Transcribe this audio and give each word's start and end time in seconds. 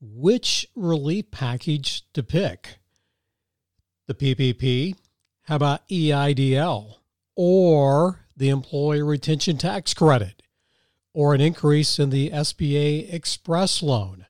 which 0.00 0.66
relief 0.74 1.30
package 1.30 2.10
to 2.12 2.22
pick. 2.22 2.78
The 4.06 4.14
PPP, 4.14 4.96
how 5.42 5.56
about 5.56 5.88
EIDL, 5.88 6.96
or 7.34 8.26
the 8.36 8.48
Employee 8.48 9.02
Retention 9.02 9.56
Tax 9.56 9.94
Credit, 9.94 10.42
or 11.12 11.34
an 11.34 11.40
increase 11.40 11.98
in 11.98 12.10
the 12.10 12.30
SBA 12.30 13.12
Express 13.12 13.82
loan? 13.82 14.26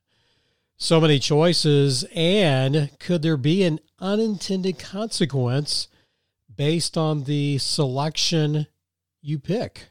So 0.77 1.01
many 1.01 1.19
choices, 1.19 2.05
and 2.15 2.91
could 2.99 3.21
there 3.21 3.37
be 3.37 3.63
an 3.63 3.79
unintended 3.99 4.79
consequence 4.79 5.87
based 6.55 6.97
on 6.97 7.23
the 7.23 7.57
selection 7.57 8.67
you 9.21 9.39
pick? 9.39 9.89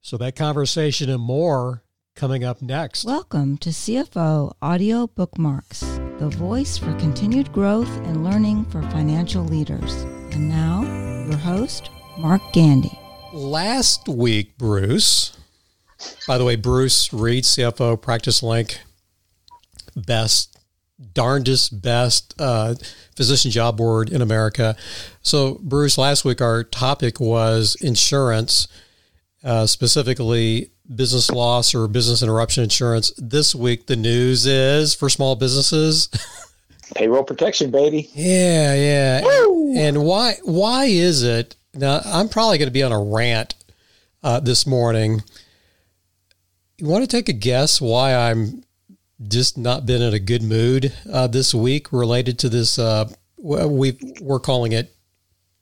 So, 0.00 0.16
that 0.16 0.34
conversation 0.34 1.08
and 1.08 1.22
more 1.22 1.84
coming 2.14 2.44
up 2.44 2.60
next. 2.60 3.04
Welcome 3.04 3.56
to 3.58 3.70
CFO 3.70 4.52
Audio 4.60 5.06
Bookmarks, 5.06 5.80
the 6.18 6.28
voice 6.28 6.76
for 6.76 6.92
continued 6.94 7.50
growth 7.52 7.90
and 8.04 8.22
learning 8.22 8.64
for 8.66 8.82
financial 8.90 9.44
leaders. 9.44 10.02
And 10.32 10.48
now, 10.48 10.82
your 11.28 11.38
host, 11.38 11.90
Mark 12.18 12.42
Gandy. 12.52 12.98
Last 13.32 14.08
week, 14.08 14.58
Bruce, 14.58 15.36
by 16.26 16.38
the 16.38 16.44
way, 16.44 16.56
Bruce 16.56 17.12
Reed, 17.12 17.44
CFO, 17.44 18.00
Practice 18.00 18.42
Link, 18.42 18.78
best, 19.96 20.58
darndest 21.14 21.80
best 21.80 22.34
uh, 22.38 22.74
physician 23.16 23.50
job 23.50 23.78
board 23.78 24.10
in 24.10 24.20
America. 24.20 24.76
So, 25.22 25.58
Bruce, 25.62 25.96
last 25.96 26.24
week 26.24 26.40
our 26.42 26.62
topic 26.62 27.20
was 27.20 27.74
insurance, 27.80 28.68
uh, 29.42 29.66
specifically 29.66 30.71
business 30.94 31.30
loss 31.30 31.74
or 31.74 31.88
business 31.88 32.22
interruption 32.22 32.64
insurance. 32.64 33.12
This 33.16 33.54
week, 33.54 33.86
the 33.86 33.96
news 33.96 34.46
is 34.46 34.94
for 34.94 35.08
small 35.08 35.36
businesses. 35.36 36.08
Payroll 36.94 37.24
protection, 37.24 37.70
baby. 37.70 38.10
Yeah, 38.14 38.74
yeah. 38.74 39.22
Woo! 39.22 39.74
And 39.76 40.04
why? 40.04 40.34
Why 40.42 40.84
is 40.84 41.22
it? 41.22 41.56
Now, 41.74 42.00
I'm 42.04 42.28
probably 42.28 42.58
going 42.58 42.68
to 42.68 42.72
be 42.72 42.82
on 42.82 42.92
a 42.92 43.02
rant 43.02 43.54
uh, 44.22 44.40
this 44.40 44.66
morning. 44.66 45.22
You 46.76 46.86
want 46.86 47.02
to 47.02 47.08
take 47.08 47.28
a 47.28 47.32
guess 47.32 47.80
why 47.80 48.14
I'm 48.14 48.64
just 49.28 49.56
not 49.56 49.86
been 49.86 50.02
in 50.02 50.12
a 50.12 50.18
good 50.18 50.42
mood 50.42 50.92
uh, 51.10 51.28
this 51.28 51.54
week 51.54 51.92
related 51.92 52.38
to 52.40 52.48
this? 52.48 52.78
Uh, 52.78 53.08
we 53.38 53.96
we're 54.20 54.40
calling 54.40 54.72
it 54.72 54.94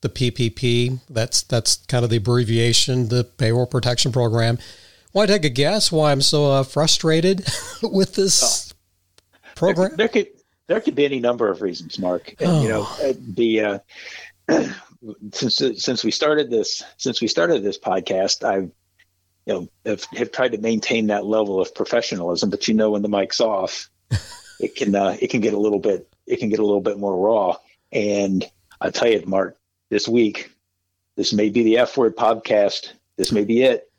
the 0.00 0.08
PPP. 0.08 1.00
That's 1.08 1.42
that's 1.42 1.76
kind 1.86 2.04
of 2.04 2.10
the 2.10 2.16
abbreviation, 2.16 3.08
the 3.08 3.24
Payroll 3.24 3.66
Protection 3.66 4.12
Program. 4.12 4.58
Want 5.12 5.28
to 5.28 5.34
take 5.34 5.44
a 5.44 5.50
guess 5.50 5.90
why 5.90 6.12
I'm 6.12 6.20
so 6.20 6.50
uh, 6.50 6.62
frustrated 6.62 7.46
with 7.82 8.14
this 8.14 8.72
oh. 8.72 9.48
program? 9.56 9.96
There, 9.96 9.96
there, 9.96 10.08
could 10.08 10.28
there 10.68 10.80
could 10.80 10.94
be 10.94 11.04
any 11.04 11.18
number 11.18 11.50
of 11.50 11.62
reasons, 11.62 11.98
Mark. 11.98 12.34
And, 12.38 12.48
oh. 12.48 12.62
You 12.62 12.68
know, 12.68 12.82
uh, 13.02 13.12
the 13.18 13.60
uh, 13.60 13.78
since 15.32 15.62
since 15.82 16.04
we 16.04 16.10
started 16.10 16.50
this 16.50 16.82
since 16.96 17.20
we 17.20 17.26
started 17.26 17.62
this 17.62 17.78
podcast, 17.78 18.44
I've 18.44 18.70
you 19.46 19.54
know 19.54 19.68
have, 19.84 20.04
have 20.16 20.30
tried 20.30 20.52
to 20.52 20.58
maintain 20.58 21.08
that 21.08 21.26
level 21.26 21.60
of 21.60 21.74
professionalism. 21.74 22.50
But 22.50 22.68
you 22.68 22.74
know, 22.74 22.90
when 22.90 23.02
the 23.02 23.08
mic's 23.08 23.40
off, 23.40 23.90
it 24.60 24.76
can 24.76 24.94
uh, 24.94 25.16
it 25.20 25.30
can 25.30 25.40
get 25.40 25.54
a 25.54 25.58
little 25.58 25.80
bit 25.80 26.08
it 26.26 26.38
can 26.38 26.50
get 26.50 26.60
a 26.60 26.64
little 26.64 26.80
bit 26.80 26.98
more 26.98 27.16
raw. 27.16 27.56
And 27.90 28.48
I 28.80 28.90
tell 28.90 29.08
you, 29.08 29.24
Mark, 29.26 29.56
this 29.88 30.06
week, 30.06 30.52
this 31.16 31.32
may 31.32 31.48
be 31.48 31.64
the 31.64 31.78
F 31.78 31.96
word 31.96 32.16
podcast. 32.16 32.92
This 33.16 33.32
may 33.32 33.44
be 33.44 33.62
it. 33.62 33.89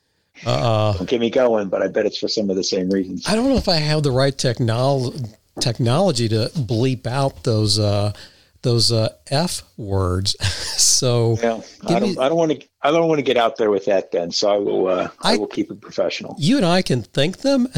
Uh, 0.45 0.93
Don't 0.93 1.09
get 1.09 1.19
me 1.21 1.29
going, 1.29 1.69
but 1.69 1.81
I 1.81 1.87
bet 1.87 2.05
it's 2.05 2.17
for 2.17 2.27
some 2.27 2.49
of 2.49 2.55
the 2.55 2.63
same 2.63 2.89
reasons. 2.89 3.27
I 3.27 3.35
don't 3.35 3.49
know 3.49 3.57
if 3.57 3.69
I 3.69 3.75
have 3.75 4.03
the 4.03 4.11
right 4.11 4.35
technology 4.37 5.23
technology 5.59 6.27
to 6.29 6.49
bleep 6.55 7.05
out 7.05 7.43
those 7.43 7.77
uh, 7.79 8.13
those 8.61 8.91
uh, 8.91 9.09
f 9.27 9.63
words. 9.77 10.35
so 10.81 11.37
yeah, 11.41 11.61
I 11.87 11.99
don't. 11.99 12.15
Me, 12.15 12.17
I 12.17 12.29
don't 12.29 12.37
want 12.37 12.51
to. 12.51 12.67
I 12.81 12.91
don't 12.91 13.07
want 13.07 13.19
to 13.19 13.23
get 13.23 13.37
out 13.37 13.57
there 13.57 13.71
with 13.71 13.85
that. 13.85 14.11
Then, 14.11 14.31
so 14.31 14.49
I 14.49 14.57
will. 14.57 14.87
Uh, 14.87 15.09
I, 15.21 15.33
I, 15.33 15.37
will 15.37 15.47
keep 15.47 15.71
it 15.71 15.81
professional. 15.81 16.35
You 16.37 16.57
and 16.57 16.65
I 16.65 16.81
can 16.81 17.03
think 17.03 17.37
them. 17.39 17.67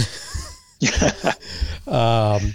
um, 1.87 2.53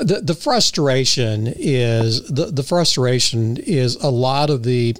the 0.00 0.20
the 0.22 0.34
frustration 0.34 1.52
is 1.56 2.26
the 2.28 2.46
the 2.46 2.62
frustration 2.62 3.56
is 3.58 3.96
a 3.96 4.10
lot 4.10 4.50
of 4.50 4.62
the 4.62 4.96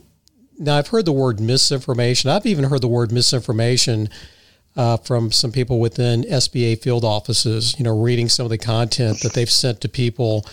now 0.63 0.77
I've 0.77 0.89
heard 0.89 1.05
the 1.05 1.13
word 1.13 1.41
misinformation. 1.41 2.31
I've 2.31 2.47
even 2.47 2.65
heard 2.65 2.81
the 2.81 2.89
word 2.89 3.11
misinformation 3.11 4.09
uh, 4.77 4.97
from 4.99 5.33
some 5.33 5.53
people 5.53 5.81
within 5.81 6.23
SBA 6.23 6.81
field 6.81 7.05
offices. 7.05 7.75
You 7.79 7.85
know, 7.85 8.01
reading 8.01 8.29
some 8.29 8.47
of 8.47 8.51
the 8.51 8.59
content 8.59 9.21
that 9.21 9.35
they've 9.35 9.51
sent 9.51 9.81
to 9.83 9.89
people 9.89 10.47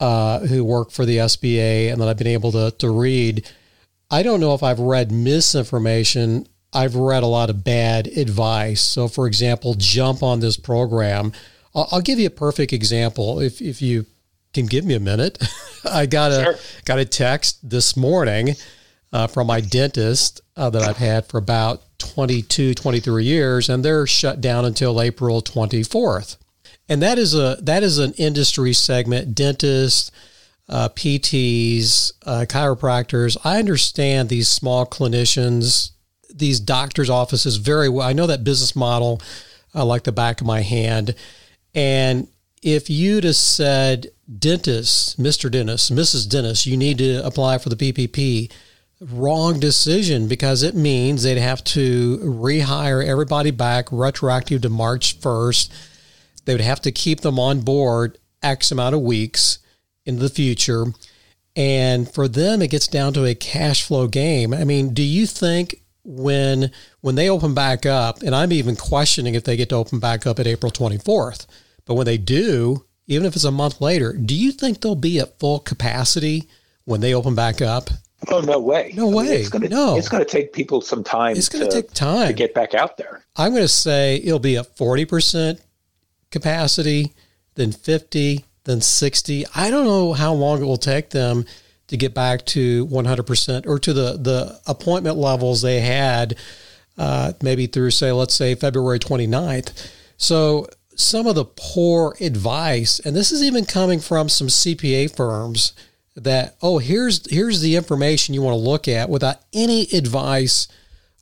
uh, 0.00 0.40
who 0.40 0.64
work 0.64 0.90
for 0.90 1.04
the 1.04 1.18
SBA, 1.18 1.92
and 1.92 2.00
that 2.00 2.08
I've 2.08 2.16
been 2.16 2.26
able 2.28 2.52
to 2.52 2.70
to 2.78 2.90
read. 2.90 3.50
I 4.10 4.22
don't 4.22 4.40
know 4.40 4.54
if 4.54 4.62
I've 4.62 4.80
read 4.80 5.10
misinformation. 5.10 6.46
I've 6.72 6.94
read 6.94 7.22
a 7.22 7.26
lot 7.26 7.50
of 7.50 7.64
bad 7.64 8.06
advice. 8.06 8.80
So, 8.80 9.08
for 9.08 9.26
example, 9.26 9.74
jump 9.74 10.22
on 10.22 10.40
this 10.40 10.56
program. 10.56 11.32
I'll, 11.74 11.88
I'll 11.92 12.00
give 12.00 12.18
you 12.18 12.26
a 12.26 12.30
perfect 12.30 12.72
example. 12.72 13.40
If 13.40 13.60
if 13.60 13.82
you 13.82 14.06
can 14.54 14.66
give 14.66 14.84
me 14.84 14.94
a 14.94 15.00
minute, 15.00 15.42
I 15.84 16.06
got 16.06 16.30
a 16.30 16.44
sure. 16.44 16.54
got 16.84 16.98
a 17.00 17.04
text 17.04 17.68
this 17.68 17.96
morning 17.96 18.54
uh, 19.12 19.26
from 19.26 19.46
my 19.46 19.60
dentist 19.60 20.40
uh, 20.56 20.70
that 20.70 20.82
I've 20.82 20.96
had 20.96 21.26
for 21.26 21.38
about 21.38 21.82
22, 21.98 22.74
23 22.74 23.24
years, 23.24 23.68
and 23.68 23.84
they're 23.84 24.06
shut 24.06 24.40
down 24.40 24.64
until 24.64 25.00
April 25.00 25.42
24th. 25.42 26.36
And 26.88 27.02
that 27.02 27.18
is 27.18 27.34
a 27.34 27.58
that 27.62 27.82
is 27.82 27.98
an 27.98 28.12
industry 28.14 28.72
segment. 28.72 29.34
Dentists, 29.34 30.10
uh, 30.68 30.88
PTs, 30.90 32.12
uh, 32.26 32.44
chiropractors. 32.48 33.36
I 33.44 33.58
understand 33.58 34.28
these 34.28 34.48
small 34.48 34.84
clinicians, 34.84 35.92
these 36.34 36.58
doctors' 36.60 37.08
offices 37.08 37.56
very 37.56 37.88
well. 37.88 38.06
I 38.06 38.12
know 38.12 38.26
that 38.26 38.44
business 38.44 38.74
model 38.74 39.20
uh, 39.74 39.84
like 39.84 40.02
the 40.04 40.12
back 40.12 40.40
of 40.40 40.46
my 40.46 40.60
hand. 40.62 41.14
And 41.74 42.28
if 42.62 42.90
you'd 42.90 43.24
have 43.24 43.36
said, 43.36 44.08
dentist, 44.38 45.20
Mr. 45.20 45.50
Dennis, 45.50 45.90
Mrs. 45.90 46.28
Dennis, 46.28 46.66
you 46.66 46.76
need 46.76 46.98
to 46.98 47.24
apply 47.24 47.58
for 47.58 47.68
the 47.68 47.76
PPP 47.76 48.50
wrong 49.10 49.58
decision 49.58 50.28
because 50.28 50.62
it 50.62 50.74
means 50.74 51.22
they'd 51.22 51.38
have 51.38 51.64
to 51.64 52.18
rehire 52.18 53.04
everybody 53.04 53.50
back 53.50 53.86
retroactive 53.90 54.62
to 54.62 54.68
March 54.68 55.20
1st. 55.20 55.70
They 56.44 56.54
would 56.54 56.60
have 56.60 56.80
to 56.82 56.92
keep 56.92 57.20
them 57.20 57.38
on 57.38 57.60
board 57.60 58.18
X 58.42 58.70
amount 58.70 58.94
of 58.94 59.02
weeks 59.02 59.58
into 60.04 60.22
the 60.22 60.28
future. 60.28 60.86
And 61.54 62.12
for 62.12 62.28
them, 62.28 62.62
it 62.62 62.70
gets 62.70 62.88
down 62.88 63.12
to 63.14 63.24
a 63.24 63.34
cash 63.34 63.82
flow 63.82 64.06
game. 64.08 64.54
I 64.54 64.64
mean, 64.64 64.94
do 64.94 65.02
you 65.02 65.26
think 65.26 65.82
when 66.04 66.70
when 67.00 67.14
they 67.14 67.28
open 67.28 67.54
back 67.54 67.86
up, 67.86 68.22
and 68.22 68.34
I'm 68.34 68.52
even 68.52 68.76
questioning 68.76 69.34
if 69.34 69.44
they 69.44 69.56
get 69.56 69.68
to 69.68 69.76
open 69.76 70.00
back 70.00 70.26
up 70.26 70.38
at 70.38 70.46
April 70.46 70.72
24th, 70.72 71.46
but 71.84 71.94
when 71.94 72.06
they 72.06 72.18
do, 72.18 72.84
even 73.06 73.26
if 73.26 73.34
it's 73.34 73.44
a 73.44 73.50
month 73.50 73.80
later, 73.80 74.12
do 74.12 74.34
you 74.34 74.52
think 74.52 74.80
they'll 74.80 74.94
be 74.94 75.20
at 75.20 75.38
full 75.38 75.60
capacity 75.60 76.48
when 76.84 77.00
they 77.00 77.14
open 77.14 77.34
back 77.34 77.60
up? 77.60 77.90
Oh 78.28 78.40
no 78.40 78.58
way! 78.58 78.92
No 78.94 79.08
way! 79.08 79.24
Mean, 79.24 79.34
it's 79.34 79.48
gonna, 79.48 79.68
no, 79.68 79.96
it's 79.96 80.08
going 80.08 80.24
to 80.24 80.28
take 80.28 80.52
people 80.52 80.80
some 80.80 81.02
time. 81.02 81.36
It's 81.36 81.48
going 81.48 81.68
to 81.68 81.70
take 81.70 81.92
time 81.92 82.28
to 82.28 82.32
get 82.32 82.54
back 82.54 82.74
out 82.74 82.96
there. 82.96 83.24
I'm 83.36 83.52
going 83.52 83.62
to 83.62 83.68
say 83.68 84.16
it'll 84.16 84.38
be 84.38 84.56
at 84.56 84.76
forty 84.76 85.04
percent 85.04 85.60
capacity, 86.30 87.12
then 87.54 87.72
fifty, 87.72 88.44
then 88.64 88.80
sixty. 88.80 89.44
I 89.54 89.70
don't 89.70 89.84
know 89.84 90.12
how 90.12 90.32
long 90.32 90.62
it 90.62 90.66
will 90.66 90.76
take 90.76 91.10
them 91.10 91.44
to 91.88 91.96
get 91.96 92.14
back 92.14 92.46
to 92.46 92.84
one 92.86 93.04
hundred 93.04 93.26
percent 93.26 93.66
or 93.66 93.78
to 93.80 93.92
the 93.92 94.16
the 94.16 94.60
appointment 94.66 95.16
levels 95.16 95.62
they 95.62 95.80
had, 95.80 96.36
uh, 96.96 97.32
maybe 97.42 97.66
through 97.66 97.90
say 97.90 98.12
let's 98.12 98.34
say 98.34 98.54
February 98.54 98.98
29th. 98.98 99.90
So 100.16 100.68
some 100.94 101.26
of 101.26 101.34
the 101.34 101.44
poor 101.44 102.16
advice, 102.20 103.00
and 103.00 103.16
this 103.16 103.32
is 103.32 103.42
even 103.42 103.64
coming 103.64 103.98
from 103.98 104.28
some 104.28 104.46
CPA 104.46 105.14
firms 105.14 105.72
that 106.14 106.56
oh 106.60 106.78
here's 106.78 107.30
here's 107.30 107.60
the 107.60 107.76
information 107.76 108.34
you 108.34 108.42
want 108.42 108.54
to 108.54 108.58
look 108.58 108.86
at 108.88 109.08
without 109.08 109.38
any 109.52 109.82
advice 109.92 110.68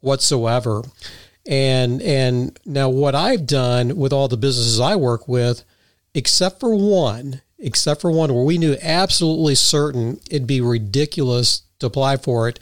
whatsoever. 0.01 0.83
And 1.47 2.03
and 2.03 2.59
now 2.65 2.89
what 2.89 3.15
I've 3.15 3.47
done 3.47 3.97
with 3.97 4.13
all 4.13 4.29
the 4.29 4.37
businesses 4.37 4.81
I 4.81 4.97
work 4.97 5.29
with 5.29 5.65
except 6.15 6.61
for 6.61 6.75
one 6.75 7.41
except 7.59 8.01
for 8.01 8.11
one 8.11 8.35
where 8.35 8.45
we 8.45 8.59
knew 8.59 8.77
absolutely 8.83 9.55
certain 9.55 10.19
it'd 10.31 10.47
be 10.47 10.61
ridiculous 10.61 11.63
to 11.79 11.87
apply 11.87 12.17
for 12.17 12.49
it 12.49 12.59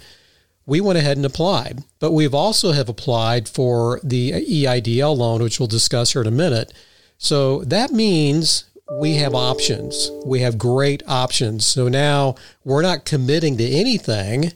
we 0.68 0.82
went 0.82 0.98
ahead 0.98 1.16
and 1.16 1.24
applied. 1.24 1.82
But 1.98 2.12
we've 2.12 2.34
also 2.34 2.72
have 2.72 2.90
applied 2.90 3.48
for 3.48 4.00
the 4.04 4.32
EIDL 4.32 5.16
loan 5.16 5.42
which 5.42 5.58
we'll 5.58 5.66
discuss 5.66 6.12
here 6.12 6.20
in 6.20 6.28
a 6.28 6.30
minute. 6.30 6.74
So 7.16 7.64
that 7.64 7.90
means 7.90 8.64
we 8.90 9.14
have 9.16 9.34
options. 9.34 10.10
We 10.24 10.40
have 10.40 10.58
great 10.58 11.02
options. 11.06 11.66
So 11.66 11.88
now 11.88 12.36
we're 12.64 12.82
not 12.82 13.04
committing 13.04 13.56
to 13.58 13.68
anything, 13.68 14.52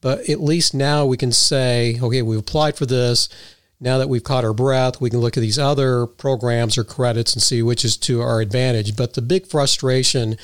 but 0.00 0.28
at 0.28 0.40
least 0.40 0.74
now 0.74 1.04
we 1.04 1.16
can 1.16 1.32
say, 1.32 1.98
okay, 2.00 2.22
we've 2.22 2.38
applied 2.38 2.76
for 2.76 2.86
this. 2.86 3.28
now 3.80 3.98
that 3.98 4.08
we've 4.08 4.24
caught 4.24 4.44
our 4.44 4.54
breath, 4.54 5.00
we 5.00 5.10
can 5.10 5.20
look 5.20 5.36
at 5.36 5.40
these 5.40 5.58
other 5.58 6.06
programs 6.06 6.76
or 6.76 6.82
credits 6.82 7.34
and 7.34 7.42
see 7.42 7.62
which 7.62 7.84
is 7.84 7.96
to 7.96 8.20
our 8.20 8.40
advantage. 8.40 8.96
But 8.96 9.14
the 9.14 9.22
big 9.22 9.46
frustration 9.46 10.36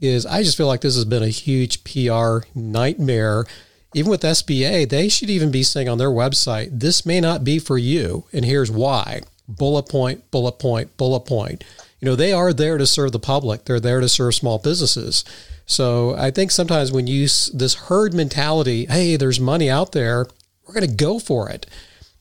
is 0.00 0.24
I 0.24 0.44
just 0.44 0.56
feel 0.56 0.68
like 0.68 0.82
this 0.82 0.94
has 0.94 1.04
been 1.04 1.24
a 1.24 1.28
huge 1.28 1.82
PR 1.82 2.46
nightmare. 2.54 3.46
Even 3.94 4.10
with 4.10 4.20
SBA, 4.20 4.88
they 4.88 5.08
should 5.08 5.30
even 5.30 5.50
be 5.50 5.64
saying 5.64 5.88
on 5.88 5.98
their 5.98 6.10
website, 6.10 6.68
this 6.78 7.04
may 7.04 7.20
not 7.20 7.42
be 7.42 7.58
for 7.58 7.78
you. 7.78 8.26
And 8.32 8.44
here's 8.44 8.70
why 8.70 9.22
bullet 9.48 9.88
point, 9.88 10.30
bullet 10.30 10.58
point, 10.58 10.96
bullet 10.96 11.20
point. 11.20 11.64
You 12.00 12.06
know, 12.06 12.14
they 12.14 12.32
are 12.32 12.52
there 12.52 12.78
to 12.78 12.86
serve 12.86 13.12
the 13.12 13.18
public, 13.18 13.64
they're 13.64 13.80
there 13.80 14.00
to 14.00 14.08
serve 14.08 14.34
small 14.34 14.58
businesses. 14.58 15.24
So 15.66 16.14
I 16.16 16.30
think 16.30 16.50
sometimes 16.50 16.92
when 16.92 17.06
you 17.06 17.24
this 17.24 17.74
herd 17.74 18.14
mentality, 18.14 18.86
hey, 18.86 19.16
there's 19.16 19.38
money 19.38 19.68
out 19.68 19.92
there, 19.92 20.26
we're 20.66 20.74
going 20.74 20.88
to 20.88 20.94
go 20.94 21.18
for 21.18 21.50
it. 21.50 21.66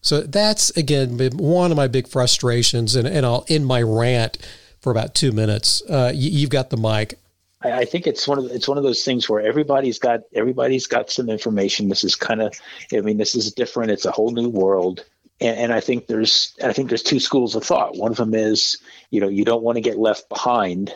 So 0.01 0.21
that's 0.21 0.69
again 0.71 1.18
one 1.38 1.71
of 1.71 1.77
my 1.77 1.88
big 1.88 2.07
frustrations, 2.07 2.95
and, 2.95 3.07
and 3.07 3.25
I'll 3.25 3.45
end 3.50 3.65
my 3.65 3.81
rant 3.81 4.38
for 4.79 4.91
about 4.91 5.15
two 5.15 5.31
minutes. 5.31 5.81
Uh, 5.89 6.12
you, 6.13 6.41
have 6.41 6.50
got 6.50 6.69
the 6.69 6.77
mic. 6.77 7.19
I, 7.62 7.85
think 7.85 8.06
it's 8.06 8.27
one 8.27 8.38
of 8.38 8.45
it's 8.45 8.68
one 8.68 8.77
of 8.77 8.83
those 8.83 9.03
things 9.03 9.27
where 9.27 9.41
everybody's 9.41 9.97
got 10.00 10.21
everybody's 10.33 10.88
got 10.88 11.09
some 11.09 11.30
information. 11.30 11.89
This 11.89 12.03
is 12.03 12.15
kind 12.15 12.41
of, 12.41 12.53
I 12.94 13.01
mean, 13.01 13.18
this 13.18 13.35
is 13.35 13.51
different. 13.51 13.91
It's 13.91 14.06
a 14.06 14.12
whole 14.12 14.31
new 14.31 14.50
world, 14.50 15.03
and, 15.39 15.57
and 15.57 15.74
I 15.74 15.80
think 15.80 16.07
there's 16.07 16.56
I 16.63 16.74
think 16.74 16.89
there's 16.89 17.04
two 17.04 17.19
schools 17.19 17.56
of 17.56 17.63
thought. 17.63 17.98
One 17.98 18.12
of 18.12 18.18
them 18.18 18.34
is, 18.34 18.78
you 19.10 19.22
know, 19.22 19.30
you 19.30 19.45
don't 19.45 19.63
want 19.63 19.75
to 19.75 19.81
get 19.81 19.98
left 19.98 20.30
behind 20.30 20.94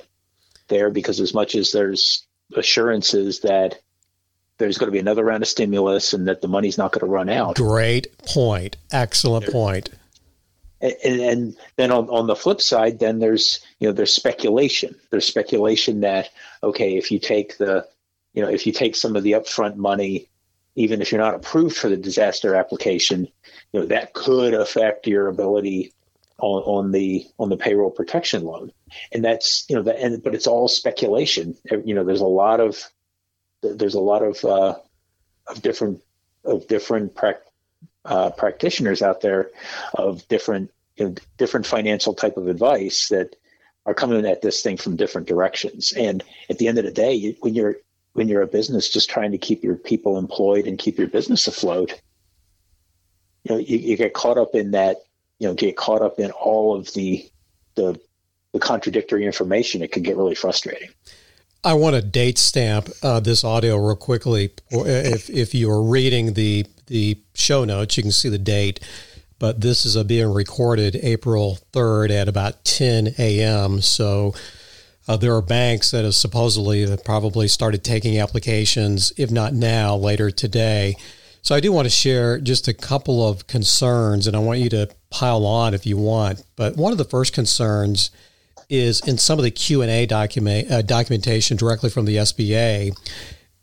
there 0.67 0.89
because 0.89 1.19
as 1.19 1.33
much 1.33 1.55
as 1.55 1.71
there's 1.71 2.25
assurances 2.55 3.41
that 3.41 3.79
there's 4.57 4.77
going 4.77 4.87
to 4.87 4.91
be 4.91 4.99
another 4.99 5.23
round 5.23 5.43
of 5.43 5.49
stimulus 5.49 6.13
and 6.13 6.27
that 6.27 6.41
the 6.41 6.47
money's 6.47 6.77
not 6.77 6.91
going 6.91 7.05
to 7.05 7.11
run 7.11 7.29
out. 7.29 7.55
Great 7.55 8.15
point. 8.19 8.77
Excellent 8.91 9.51
point. 9.51 9.89
And, 10.81 10.95
and, 11.03 11.57
then 11.75 11.91
on, 11.91 12.09
on 12.09 12.27
the 12.27 12.35
flip 12.35 12.61
side, 12.61 12.99
then 12.99 13.19
there's 13.19 13.59
you 13.79 13.87
know 13.87 13.93
there's 13.93 14.13
speculation. 14.13 14.95
There's 15.11 15.27
speculation 15.27 16.01
that 16.01 16.29
okay, 16.63 16.97
if 16.97 17.11
you 17.11 17.19
take 17.19 17.57
the 17.57 17.87
you 18.33 18.41
know 18.41 18.49
if 18.49 18.65
you 18.65 18.73
take 18.73 18.95
some 18.95 19.15
of 19.15 19.23
the 19.23 19.33
upfront 19.33 19.75
money, 19.75 20.27
even 20.75 21.01
if 21.01 21.11
you're 21.11 21.21
not 21.21 21.35
approved 21.35 21.75
for 21.75 21.89
the 21.89 21.97
disaster 21.97 22.55
application, 22.55 23.27
you 23.71 23.79
know 23.79 23.85
that 23.87 24.13
could 24.13 24.53
affect 24.53 25.07
your 25.07 25.27
ability 25.27 25.93
on, 26.39 26.63
on 26.63 26.91
the 26.91 27.25
on 27.39 27.49
the 27.49 27.57
payroll 27.57 27.91
protection 27.91 28.43
loan. 28.43 28.71
And 29.11 29.23
that's 29.23 29.65
you 29.69 29.75
know 29.75 29.83
that 29.83 29.99
and 29.99 30.21
but 30.23 30.35
it's 30.35 30.47
all 30.47 30.67
speculation. 30.67 31.55
You 31.69 31.95
know, 31.95 32.03
there's 32.03 32.21
a 32.21 32.25
lot 32.25 32.59
of 32.59 32.83
there's 33.61 33.95
a 33.95 33.99
lot 33.99 34.23
of 34.23 34.43
uh, 34.43 34.75
of 35.47 35.61
different 35.61 36.01
of 36.43 36.67
different 36.67 37.15
pra- 37.15 37.39
uh, 38.05 38.31
practitioners 38.31 39.01
out 39.01 39.21
there 39.21 39.51
of 39.93 40.27
different 40.27 40.71
you 40.97 41.09
know, 41.09 41.15
different 41.37 41.65
financial 41.65 42.13
type 42.13 42.37
of 42.37 42.47
advice 42.47 43.09
that 43.09 43.35
are 43.85 43.93
coming 43.93 44.25
at 44.25 44.41
this 44.41 44.61
thing 44.61 44.77
from 44.77 44.95
different 44.95 45.27
directions. 45.27 45.91
And 45.93 46.23
at 46.49 46.57
the 46.57 46.67
end 46.67 46.77
of 46.77 46.85
the 46.85 46.91
day, 46.91 47.35
when 47.41 47.55
you're 47.55 47.77
when 48.13 48.27
you're 48.27 48.41
a 48.41 48.47
business 48.47 48.89
just 48.89 49.09
trying 49.09 49.31
to 49.31 49.37
keep 49.37 49.63
your 49.63 49.75
people 49.75 50.17
employed 50.17 50.67
and 50.67 50.77
keep 50.77 50.97
your 50.97 51.07
business 51.07 51.47
afloat, 51.47 51.99
you 53.43 53.55
know, 53.55 53.57
you, 53.59 53.77
you 53.77 53.97
get 53.97 54.13
caught 54.13 54.37
up 54.37 54.53
in 54.53 54.71
that, 54.71 54.97
you 55.39 55.47
know, 55.47 55.53
get 55.53 55.77
caught 55.77 56.01
up 56.01 56.19
in 56.19 56.31
all 56.31 56.75
of 56.75 56.93
the 56.93 57.27
the 57.75 57.99
the 58.53 58.59
contradictory 58.59 59.25
information. 59.25 59.81
It 59.81 59.91
can 59.91 60.03
get 60.03 60.17
really 60.17 60.35
frustrating. 60.35 60.89
I 61.63 61.73
want 61.73 61.95
to 61.95 62.01
date 62.01 62.37
stamp 62.37 62.89
uh, 63.03 63.19
this 63.19 63.43
audio 63.43 63.77
real 63.77 63.95
quickly. 63.95 64.51
If 64.71 65.29
if 65.29 65.53
you 65.53 65.69
are 65.71 65.83
reading 65.83 66.33
the 66.33 66.65
the 66.87 67.19
show 67.33 67.63
notes, 67.63 67.97
you 67.97 68.03
can 68.03 68.11
see 68.11 68.29
the 68.29 68.37
date. 68.37 68.79
But 69.39 69.61
this 69.61 69.85
is 69.85 69.95
a 69.95 70.03
being 70.03 70.33
recorded 70.33 70.95
April 70.97 71.57
third 71.71 72.11
at 72.11 72.27
about 72.27 72.63
ten 72.65 73.15
a.m. 73.17 73.81
So 73.81 74.33
uh, 75.07 75.17
there 75.17 75.35
are 75.35 75.41
banks 75.41 75.91
that 75.91 76.03
have 76.03 76.15
supposedly 76.15 76.85
probably 77.03 77.47
started 77.47 77.83
taking 77.83 78.19
applications, 78.19 79.11
if 79.17 79.31
not 79.31 79.53
now, 79.53 79.95
later 79.95 80.31
today. 80.31 80.95
So 81.41 81.55
I 81.55 81.59
do 81.59 81.71
want 81.71 81.85
to 81.85 81.89
share 81.89 82.39
just 82.39 82.67
a 82.67 82.73
couple 82.73 83.27
of 83.27 83.47
concerns, 83.47 84.27
and 84.27 84.35
I 84.35 84.39
want 84.39 84.59
you 84.59 84.69
to 84.69 84.89
pile 85.09 85.45
on 85.45 85.73
if 85.73 85.85
you 85.85 85.97
want. 85.97 86.43
But 86.55 86.77
one 86.77 86.91
of 86.91 86.99
the 86.99 87.03
first 87.03 87.33
concerns 87.33 88.11
is 88.69 89.01
in 89.07 89.17
some 89.17 89.39
of 89.39 89.43
the 89.43 89.51
Q 89.51 89.81
and 89.81 89.91
A 89.91 90.05
document 90.05 90.71
uh, 90.71 90.81
documentation 90.81 91.57
directly 91.57 91.89
from 91.89 92.05
the 92.05 92.17
SBA 92.17 92.95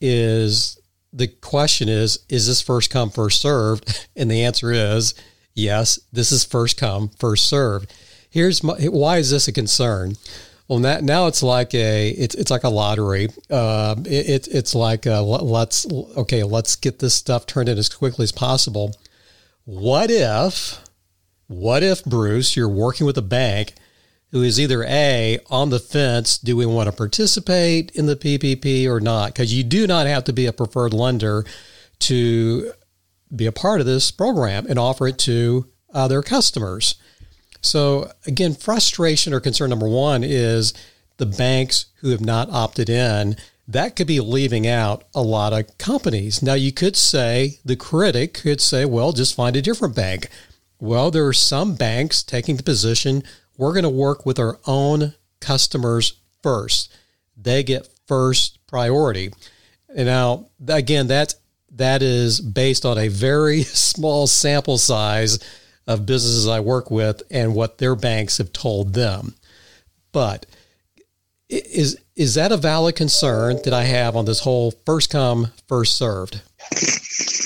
is 0.01 0.79
the 1.13 1.27
question 1.27 1.89
is 1.89 2.19
is 2.29 2.47
this 2.47 2.61
first 2.61 2.91
come 2.91 3.11
first 3.11 3.41
served 3.41 4.07
and 4.17 4.31
the 4.31 4.45
answer 4.45 4.71
is 4.71 5.15
yes 5.55 5.99
this 6.13 6.31
is 6.31 6.45
first 6.45 6.77
come 6.77 7.09
first 7.09 7.49
served 7.49 7.93
here's 8.31 8.63
my, 8.63 8.75
why 8.89 9.17
is 9.17 9.31
this 9.31 9.49
a 9.49 9.53
concern 9.53 10.15
well 10.69 10.79
now, 10.79 10.99
now 11.01 11.27
it's 11.27 11.43
like 11.43 11.75
a 11.75 12.11
it's, 12.11 12.35
it's 12.35 12.51
like 12.51 12.65
a 12.65 12.69
lottery 12.69 13.29
uh, 13.51 13.97
it, 14.05 14.47
it's 14.49 14.75
like 14.75 15.07
a, 15.07 15.21
let's 15.21 15.87
okay 16.17 16.45
let's 16.45 16.77
get 16.77 16.99
this 16.99 17.15
stuff 17.15 17.47
turned 17.47 17.69
in 17.69 17.79
as 17.79 17.89
quickly 17.89 18.23
as 18.23 18.33
possible 18.33 18.95
what 19.65 20.11
if 20.11 20.81
what 21.47 21.83
if 21.83 22.05
bruce 22.05 22.57
you're 22.57 22.69
working 22.69 23.07
with 23.07 23.19
a 23.19 23.23
bank 23.23 23.75
who 24.31 24.43
is 24.43 24.61
either 24.61 24.85
A, 24.85 25.39
on 25.49 25.71
the 25.71 25.79
fence, 25.79 26.37
do 26.37 26.57
we 26.57 26.67
want 26.67 26.87
to 26.89 26.93
participate 26.93 27.91
in 27.93 28.07
the 28.07 28.17
PPP 28.17 28.87
or 28.87 29.01
not? 29.01 29.33
Because 29.33 29.55
you 29.55 29.65
do 29.65 29.87
not 29.87 30.07
have 30.07 30.25
to 30.25 30.33
be 30.33 30.47
a 30.47 30.53
preferred 30.53 30.93
lender 30.93 31.45
to 32.01 32.73
be 33.35 33.47
a 33.47 33.53
part 33.53 33.81
of 33.81 33.87
this 33.87 34.11
program 34.11 34.67
and 34.67 34.79
offer 34.79 35.09
it 35.09 35.19
to 35.21 35.67
uh, 35.93 36.09
their 36.09 36.23
customers. 36.23 36.97
So, 37.61 38.11
again, 38.27 38.55
frustration 38.55 39.33
or 39.33 39.41
concern 39.41 39.71
number 39.71 39.89
one 39.89 40.23
is 40.25 40.73
the 41.17 41.27
banks 41.27 41.87
who 41.97 42.11
have 42.11 42.21
not 42.21 42.51
opted 42.51 42.89
in. 42.89 43.37
That 43.67 43.97
could 43.97 44.07
be 44.07 44.21
leaving 44.21 44.67
out 44.67 45.05
a 45.15 45.23
lot 45.23 45.53
of 45.53 45.77
companies. 45.77 46.43
Now, 46.43 46.55
you 46.55 46.73
could 46.73 46.97
say, 46.97 47.59
the 47.65 47.77
critic 47.77 48.35
could 48.35 48.61
say, 48.61 48.85
well, 48.85 49.13
just 49.13 49.35
find 49.35 49.57
a 49.57 49.63
different 49.63 49.95
bank. 49.95 50.29
Well, 50.81 51.11
there 51.11 51.27
are 51.27 51.33
some 51.33 51.75
banks 51.75 52.23
taking 52.23 52.57
the 52.57 52.63
position 52.63 53.23
we're 53.59 53.73
going 53.73 53.83
to 53.83 53.91
work 53.91 54.25
with 54.25 54.39
our 54.39 54.59
own 54.67 55.15
customers 55.41 56.15
first. 56.43 56.91
They 57.37 57.63
get 57.63 57.89
first 58.07 58.65
priority. 58.69 59.31
And 59.95 60.07
now, 60.07 60.47
again, 60.67 61.09
that's 61.09 61.35
that 61.73 62.03
is 62.03 62.41
based 62.41 62.87
on 62.87 62.99
a 62.99 63.09
very 63.09 63.63
small 63.65 64.27
sample 64.27 64.79
size 64.79 65.39
of 65.89 66.05
businesses 66.05 66.47
I 66.47 66.61
work 66.61 66.91
with 66.91 67.23
and 67.31 67.55
what 67.55 67.79
their 67.79 67.97
banks 67.97 68.39
have 68.39 68.53
told 68.53 68.93
them. 68.93 69.35
But 70.13 70.47
is 71.49 71.99
is 72.15 72.35
that 72.35 72.53
a 72.53 72.59
valid 72.59 72.95
concern 72.95 73.59
that 73.65 73.73
I 73.73 73.85
have 73.85 74.15
on 74.15 74.27
this 74.27 74.41
whole 74.41 74.73
first 74.85 75.11
come 75.11 75.51
first 75.67 75.97
served? 75.97 76.43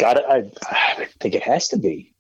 Got 0.01 0.17
it. 0.17 0.25
I, 0.29 0.51
I 0.69 1.07
think 1.21 1.37
it 1.37 1.43
has 1.45 1.69
to 1.69 1.79
be. 1.79 2.13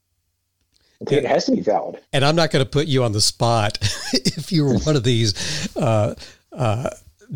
I 1.00 1.04
think 1.06 1.24
it 1.24 1.28
has 1.28 1.46
to 1.46 1.52
be 1.52 1.60
valid. 1.60 2.00
And 2.12 2.24
I'm 2.24 2.36
not 2.36 2.52
going 2.52 2.64
to 2.64 2.70
put 2.70 2.86
you 2.86 3.02
on 3.02 3.10
the 3.10 3.20
spot 3.20 3.78
if 4.12 4.52
you 4.52 4.64
were 4.64 4.78
one 4.78 4.94
of 4.94 5.02
these 5.02 5.76
uh, 5.76 6.14
uh, 6.52 6.90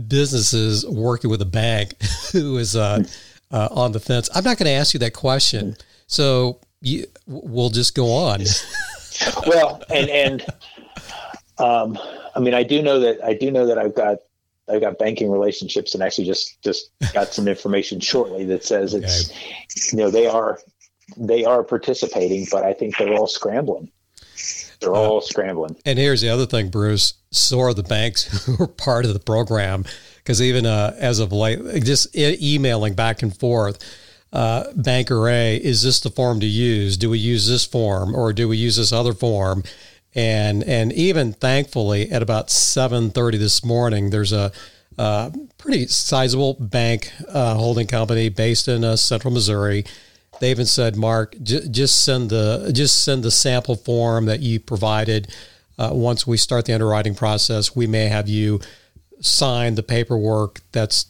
businesses 0.06 0.86
working 0.86 1.28
with 1.28 1.42
a 1.42 1.46
bank 1.46 2.00
who 2.32 2.58
is 2.58 2.76
uh, 2.76 3.02
uh 3.50 3.68
on 3.72 3.90
the 3.90 4.00
fence. 4.00 4.30
I'm 4.32 4.44
not 4.44 4.58
going 4.58 4.66
to 4.66 4.72
ask 4.72 4.94
you 4.94 5.00
that 5.00 5.14
question. 5.14 5.76
So 6.06 6.60
you, 6.86 7.06
we'll 7.26 7.70
just 7.70 7.94
go 7.94 8.12
on. 8.12 8.44
well, 9.46 9.82
and 9.90 10.08
and 10.08 10.46
um, 11.58 11.98
I 12.34 12.40
mean, 12.40 12.54
I 12.54 12.62
do 12.62 12.80
know 12.80 13.00
that 13.00 13.22
I 13.24 13.34
do 13.34 13.50
know 13.50 13.66
that 13.66 13.78
I've 13.78 13.94
got 13.94 14.18
I've 14.68 14.80
got 14.80 14.98
banking 14.98 15.30
relationships, 15.30 15.94
and 15.94 16.02
actually 16.02 16.26
just 16.26 16.62
just 16.62 16.90
got 17.12 17.28
some 17.28 17.48
information 17.48 17.98
shortly 18.00 18.44
that 18.46 18.64
says 18.64 18.94
it's 18.94 19.30
okay. 19.30 19.38
you 19.92 19.98
know 19.98 20.10
they 20.10 20.26
are 20.26 20.60
they 21.16 21.44
are 21.44 21.64
participating, 21.64 22.46
but 22.50 22.64
I 22.64 22.72
think 22.72 22.96
they're 22.96 23.14
all 23.14 23.26
scrambling. 23.26 23.90
They're 24.80 24.94
uh, 24.94 24.98
all 24.98 25.20
scrambling. 25.20 25.76
And 25.84 25.98
here's 25.98 26.20
the 26.20 26.28
other 26.28 26.46
thing, 26.46 26.68
Bruce. 26.68 27.14
So 27.32 27.60
are 27.60 27.74
the 27.74 27.82
banks 27.82 28.44
who 28.46 28.62
are 28.62 28.68
part 28.68 29.04
of 29.04 29.12
the 29.12 29.20
program, 29.20 29.84
because 30.18 30.40
even 30.40 30.66
uh, 30.66 30.94
as 30.98 31.18
of 31.18 31.32
late, 31.32 31.58
just 31.82 32.14
e- 32.16 32.38
emailing 32.40 32.94
back 32.94 33.22
and 33.22 33.36
forth. 33.36 33.78
Uh, 34.32 34.64
banker 34.74 35.28
A, 35.28 35.56
is 35.56 35.82
this 35.82 36.00
the 36.00 36.10
form 36.10 36.40
to 36.40 36.46
use? 36.46 36.96
Do 36.96 37.10
we 37.10 37.18
use 37.18 37.48
this 37.48 37.64
form 37.64 38.14
or 38.14 38.32
do 38.32 38.48
we 38.48 38.56
use 38.56 38.76
this 38.76 38.92
other 38.92 39.12
form? 39.12 39.62
And 40.14 40.62
and 40.64 40.92
even 40.92 41.32
thankfully, 41.32 42.10
at 42.10 42.22
about 42.22 42.50
seven 42.50 43.10
thirty 43.10 43.38
this 43.38 43.64
morning, 43.64 44.10
there's 44.10 44.32
a 44.32 44.52
pretty 45.58 45.86
sizable 45.86 46.54
bank 46.54 47.12
uh, 47.28 47.54
holding 47.54 47.86
company 47.86 48.30
based 48.30 48.66
in 48.66 48.82
uh, 48.82 48.96
Central 48.96 49.32
Missouri 49.32 49.84
they 50.40 50.50
even 50.50 50.66
said, 50.66 50.96
Mark, 50.96 51.36
j- 51.42 51.66
just 51.68 52.04
send 52.04 52.30
the 52.30 52.70
just 52.72 53.04
send 53.04 53.22
the 53.22 53.30
sample 53.30 53.76
form 53.76 54.26
that 54.26 54.40
you 54.40 54.60
provided. 54.60 55.28
Uh, 55.78 55.90
once 55.92 56.26
we 56.26 56.36
start 56.36 56.64
the 56.64 56.72
underwriting 56.72 57.14
process, 57.14 57.76
we 57.76 57.86
may 57.86 58.06
have 58.06 58.28
you 58.28 58.60
sign 59.20 59.74
the 59.74 59.82
paperwork 59.82 60.60
that's 60.72 61.06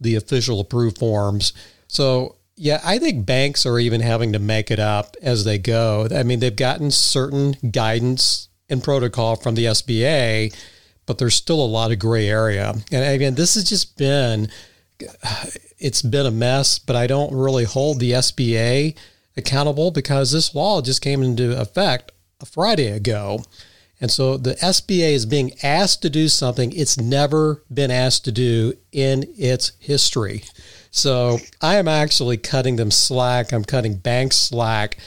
the 0.00 0.16
official 0.16 0.60
approved 0.60 0.98
forms. 0.98 1.52
So 1.88 2.36
Yeah, 2.56 2.80
I 2.84 2.98
think 2.98 3.24
banks 3.24 3.64
are 3.64 3.78
even 3.78 4.00
having 4.00 4.32
to 4.34 4.38
make 4.38 4.70
it 4.70 4.78
up 4.78 5.16
as 5.22 5.44
they 5.44 5.58
go. 5.58 6.06
I 6.14 6.22
mean, 6.22 6.40
they've 6.40 6.54
gotten 6.54 6.90
certain 6.90 7.52
guidance 7.70 8.48
and 8.68 8.84
protocol 8.84 9.36
from 9.36 9.54
the 9.54 9.66
SBA, 9.66 10.54
but 11.06 11.18
there's 11.18 11.34
still 11.34 11.64
a 11.64 11.66
lot 11.66 11.92
of 11.92 11.98
gray 11.98 12.28
area. 12.28 12.74
And 12.90 13.04
again, 13.04 13.34
this 13.34 13.54
has 13.54 13.64
just 13.64 13.96
been 13.96 14.48
it's 15.78 16.02
been 16.02 16.26
a 16.26 16.30
mess, 16.30 16.78
but 16.78 16.96
I 16.96 17.06
don't 17.06 17.34
really 17.34 17.64
hold 17.64 17.98
the 17.98 18.12
SBA 18.12 18.96
accountable 19.36 19.90
because 19.90 20.30
this 20.30 20.54
law 20.54 20.80
just 20.80 21.02
came 21.02 21.22
into 21.22 21.58
effect 21.58 22.12
a 22.40 22.46
Friday 22.46 22.88
ago. 22.88 23.44
And 24.00 24.10
so 24.10 24.36
the 24.36 24.54
SBA 24.54 25.12
is 25.12 25.26
being 25.26 25.52
asked 25.62 26.02
to 26.02 26.10
do 26.10 26.28
something 26.28 26.72
it's 26.72 26.98
never 26.98 27.62
been 27.72 27.90
asked 27.90 28.24
to 28.24 28.32
do 28.32 28.74
in 28.90 29.24
its 29.36 29.72
history. 29.78 30.44
So 30.92 31.38
I 31.60 31.76
am 31.76 31.88
actually 31.88 32.36
cutting 32.36 32.76
them 32.76 32.92
slack. 32.92 33.52
I'm 33.52 33.64
cutting 33.64 33.96
banks 33.96 34.36
slack. 34.36 34.98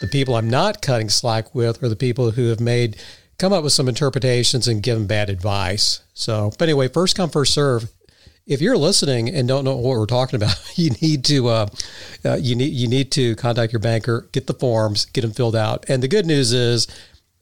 The 0.00 0.06
people 0.06 0.36
I'm 0.36 0.48
not 0.48 0.82
cutting 0.82 1.08
slack 1.08 1.54
with 1.54 1.82
are 1.82 1.88
the 1.88 1.96
people 1.96 2.30
who 2.30 2.48
have 2.48 2.60
made 2.60 2.96
come 3.38 3.52
up 3.52 3.64
with 3.64 3.72
some 3.72 3.88
interpretations 3.88 4.68
and 4.68 4.82
given 4.82 5.08
bad 5.08 5.28
advice. 5.28 6.02
So, 6.14 6.52
but 6.58 6.68
anyway, 6.68 6.86
first 6.86 7.16
come, 7.16 7.30
first 7.30 7.52
serve 7.52 7.90
if 8.46 8.60
you're 8.60 8.76
listening 8.76 9.30
and 9.30 9.48
don't 9.48 9.64
know 9.64 9.74
what 9.76 9.98
we're 9.98 10.06
talking 10.06 10.36
about, 10.36 10.56
you 10.78 10.90
need 11.00 11.24
to 11.24 11.48
uh, 11.48 11.66
uh, 12.24 12.36
you 12.36 12.54
need 12.54 12.72
you 12.72 12.88
need 12.88 13.10
to 13.12 13.34
contact 13.36 13.72
your 13.72 13.80
banker, 13.80 14.28
get 14.32 14.46
the 14.46 14.54
forms, 14.54 15.06
get 15.06 15.22
them 15.22 15.32
filled 15.32 15.56
out. 15.56 15.84
And 15.88 16.02
the 16.02 16.08
good 16.08 16.26
news 16.26 16.52
is, 16.52 16.86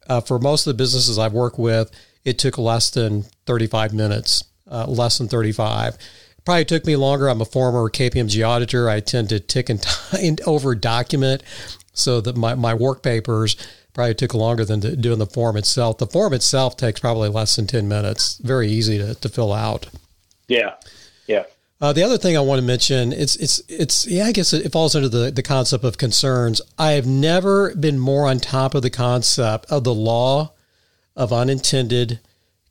uh, 0.09 0.21
for 0.21 0.39
most 0.39 0.67
of 0.67 0.73
the 0.73 0.79
businesses 0.83 1.19
I've 1.19 1.33
worked 1.33 1.59
with, 1.59 1.91
it 2.25 2.39
took 2.39 2.59
less 2.59 2.91
than 2.91 3.25
35 3.47 3.93
minutes, 3.93 4.45
uh, 4.71 4.87
less 4.87 5.19
than 5.19 5.29
35. 5.29 5.97
Probably 6.45 6.65
took 6.65 6.87
me 6.87 6.97
longer. 6.97 7.29
I'm 7.29 7.41
a 7.41 7.45
former 7.45 7.89
KPMG 7.89 8.47
auditor. 8.47 8.89
I 8.89 9.01
tend 9.01 9.29
to 9.29 9.39
tick 9.41 9.69
and, 9.69 9.85
and 10.21 10.41
over 10.43 10.75
document, 10.75 11.43
so 11.93 12.21
that 12.21 12.37
my 12.37 12.55
my 12.55 12.75
work 12.75 13.03
papers 13.03 13.57
probably 13.95 14.15
took 14.15 14.35
longer 14.35 14.65
than 14.65 14.81
doing 15.01 15.19
the 15.19 15.27
form 15.27 15.57
itself. 15.57 15.99
The 15.99 16.07
form 16.07 16.33
itself 16.33 16.77
takes 16.77 17.01
probably 17.01 17.29
less 17.29 17.57
than 17.57 17.67
10 17.67 17.89
minutes. 17.89 18.39
Very 18.39 18.69
easy 18.69 18.97
to, 18.99 19.15
to 19.15 19.29
fill 19.29 19.53
out. 19.53 19.87
Yeah. 20.49 20.75
Yeah. 21.27 21.45
Uh, 21.81 21.93
the 21.93 22.03
other 22.03 22.17
thing 22.17 22.37
I 22.37 22.41
want 22.41 22.61
to 22.61 22.67
mention, 22.67 23.13
it's 23.13 23.35
it's 23.37 23.61
it's 23.69 24.07
yeah, 24.07 24.27
I 24.27 24.33
guess 24.33 24.53
it 24.53 24.71
falls 24.71 24.95
under 24.95 25.09
the 25.09 25.33
the 25.33 25.43
concept 25.43 25.83
of 25.83 25.99
concerns. 25.99 26.63
I 26.79 26.93
have 26.93 27.07
never 27.07 27.75
been 27.75 27.99
more 27.99 28.29
on 28.29 28.39
top 28.39 28.77
of 28.77 28.83
the 28.83 28.91
concept 28.91 29.67
of 29.71 29.83
the 29.83 29.95
law 29.95 30.53
of 31.17 31.33
unintended 31.33 32.21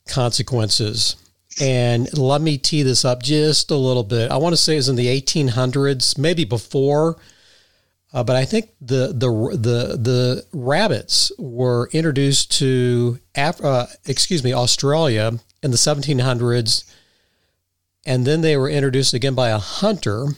consequences. 0.08 1.18
And 1.60 2.18
let 2.18 2.42
me 2.42 2.58
tee 2.58 2.84
this 2.84 3.04
up 3.04 3.22
just 3.22 3.72
a 3.72 3.76
little 3.76 4.04
bit. 4.04 4.32
I 4.32 4.38
want 4.38 4.54
to 4.54 4.58
say 4.58 4.78
it's 4.78 4.88
in 4.88 4.96
the 4.96 5.08
1800s, 5.08 6.18
maybe 6.18 6.46
before, 6.46 7.18
uh, 8.14 8.24
but 8.24 8.36
I 8.36 8.46
think 8.46 8.70
the 8.80 9.08
the 9.08 9.30
the 9.58 9.98
the 9.98 10.46
rabbits 10.54 11.32
were 11.38 11.90
introduced 11.92 12.52
to 12.60 13.20
Af- 13.36 13.64
uh, 13.64 13.88
excuse 14.06 14.44
me 14.44 14.54
Australia 14.54 15.40
in 15.62 15.72
the 15.72 15.78
1700s 15.78 16.84
and 18.06 18.26
then 18.26 18.42
they 18.42 18.58
were 18.58 18.70
introduced 18.70 19.14
again 19.14 19.36
by 19.36 19.50
a 19.50 19.60
hunter 19.60 20.30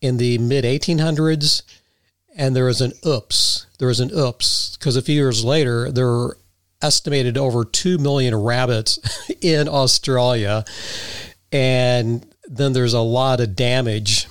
in 0.00 0.16
the 0.16 0.38
mid 0.38 0.64
1800s. 0.64 1.62
And 2.34 2.56
there 2.56 2.64
was 2.64 2.80
an 2.80 2.92
oops. 3.06 3.66
There 3.78 3.88
was 3.88 4.00
an 4.00 4.10
oops 4.10 4.76
because 4.76 4.96
a 4.96 5.02
few 5.02 5.14
years 5.14 5.44
later, 5.44 5.90
there 5.92 6.36
estimated 6.82 7.38
over 7.38 7.64
2 7.64 7.98
million 7.98 8.34
rabbits 8.34 8.98
in 9.40 9.68
Australia. 9.68 10.64
And 11.50 12.26
then 12.46 12.72
there's 12.72 12.94
a 12.94 13.00
lot 13.00 13.40
of 13.40 13.56
damage 13.56 14.26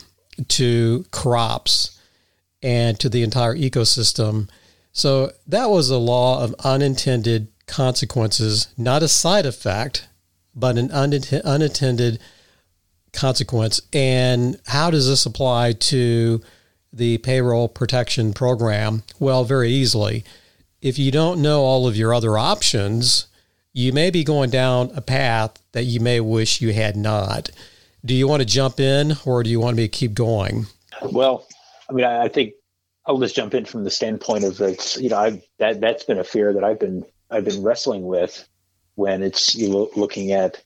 to 0.48 1.06
crops 1.12 2.00
and 2.62 3.00
to 3.00 3.10
the 3.10 3.24
entire 3.24 3.56
ecosystem. 3.56 4.50
So 4.92 5.32
that 5.48 5.70
was 5.70 5.90
a 5.90 5.98
law 5.98 6.44
of 6.44 6.56
unintended 6.64 7.48
consequences, 7.68 8.68
not 8.78 9.04
a 9.04 9.08
side 9.08 9.46
effect, 9.46 10.08
but 10.54 10.78
an 10.78 10.92
unintended 10.92 12.20
consequence. 13.14 13.82
And 13.94 14.60
how 14.68 14.92
does 14.92 15.08
this 15.08 15.26
apply 15.26 15.74
to 15.74 16.42
the 16.92 17.18
payroll 17.20 17.70
protection 17.70 18.34
program? 18.34 19.04
Well, 19.20 19.44
very 19.44 19.72
easily. 19.72 20.26
If 20.82 20.98
you 20.98 21.12
don't 21.12 21.42
know 21.42 21.62
all 21.62 21.88
of 21.88 21.96
your 21.96 22.14
other 22.14 22.38
options, 22.38 23.28
you 23.72 23.94
may 23.94 24.10
be 24.10 24.24
going 24.24 24.50
down 24.50 24.92
a 24.96 25.02
path 25.02 25.62
that 25.74 25.84
you 25.84 26.00
may 26.00 26.20
wish 26.20 26.62
you 26.62 26.74
had 26.74 26.96
not. 26.96 27.52
Do 28.04 28.14
you 28.14 28.28
want 28.28 28.42
to 28.42 28.48
jump 28.48 28.80
in 28.80 29.14
or 29.26 29.44
do 29.44 29.50
you 29.50 29.60
want 29.60 29.78
me 29.78 29.84
to 29.84 29.88
keep 29.88 30.14
going? 30.14 30.66
Well, 31.04 31.48
I 31.90 31.94
mean, 31.94 32.06
I 32.06 32.28
think 32.28 32.54
I'll 33.06 33.20
just 33.20 33.36
jump 33.36 33.54
in 33.54 33.66
from 33.66 33.84
the 33.84 33.92
standpoint 33.92 34.44
of 34.44 34.60
it's, 34.60 34.98
you 34.98 35.10
know, 35.10 35.18
I've, 35.18 35.44
that, 35.60 35.82
that's 35.82 36.04
been 36.04 36.18
a 36.18 36.24
fear 36.24 36.52
that 36.54 36.64
I've 36.64 36.80
been, 36.80 37.06
I've 37.30 37.46
been 37.46 37.62
wrestling 37.62 38.04
with 38.04 38.48
when 38.96 39.22
it's 39.22 39.56
you 39.56 39.90
looking 39.96 40.32
at 40.32 40.62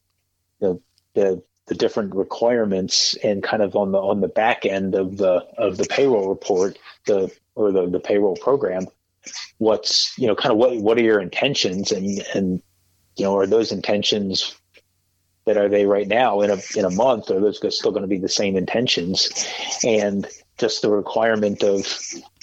the 1.15 1.43
the 1.67 1.75
different 1.75 2.13
requirements 2.13 3.15
and 3.23 3.43
kind 3.43 3.63
of 3.63 3.75
on 3.75 3.91
the 3.91 3.97
on 3.97 4.21
the 4.21 4.27
back 4.27 4.65
end 4.65 4.95
of 4.95 5.17
the 5.17 5.45
of 5.57 5.77
the 5.77 5.85
payroll 5.85 6.29
report 6.29 6.77
the 7.05 7.31
or 7.55 7.71
the, 7.71 7.89
the 7.89 7.99
payroll 7.99 8.35
program 8.35 8.87
what's 9.57 10.17
you 10.17 10.27
know 10.27 10.35
kind 10.35 10.51
of 10.51 10.57
what 10.57 10.75
what 10.77 10.97
are 10.97 11.03
your 11.03 11.19
intentions 11.19 11.91
and 11.91 12.05
and 12.33 12.61
you 13.15 13.25
know 13.25 13.37
are 13.37 13.47
those 13.47 13.71
intentions 13.71 14.55
that 15.45 15.57
are 15.57 15.69
they 15.69 15.85
right 15.85 16.07
now 16.07 16.41
in 16.41 16.49
a 16.49 16.57
in 16.75 16.85
a 16.85 16.89
month 16.89 17.29
are 17.29 17.39
those 17.39 17.59
still 17.75 17.91
going 17.91 18.01
to 18.01 18.07
be 18.07 18.17
the 18.17 18.29
same 18.29 18.55
intentions 18.55 19.47
and 19.83 20.27
just 20.57 20.81
the 20.81 20.89
requirement 20.89 21.63
of 21.63 21.85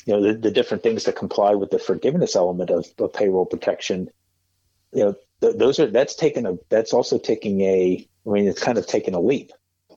you 0.06 0.14
know 0.14 0.22
the, 0.22 0.34
the 0.34 0.50
different 0.50 0.82
things 0.82 1.04
that 1.04 1.16
comply 1.16 1.54
with 1.54 1.70
the 1.70 1.78
forgiveness 1.78 2.36
element 2.36 2.70
of, 2.70 2.86
of 2.98 3.12
payroll 3.12 3.46
protection 3.46 4.08
you 4.92 5.04
know 5.04 5.14
th- 5.40 5.56
those 5.56 5.78
are 5.78 5.90
that's 5.90 6.14
taken 6.14 6.46
a 6.46 6.54
that's 6.68 6.92
also 6.92 7.18
taking 7.18 7.60
a 7.62 8.08
I 8.26 8.30
mean, 8.30 8.46
it's 8.46 8.62
kind 8.62 8.78
of 8.78 8.86
taken 8.86 9.14
a 9.14 9.20
leap 9.20 9.52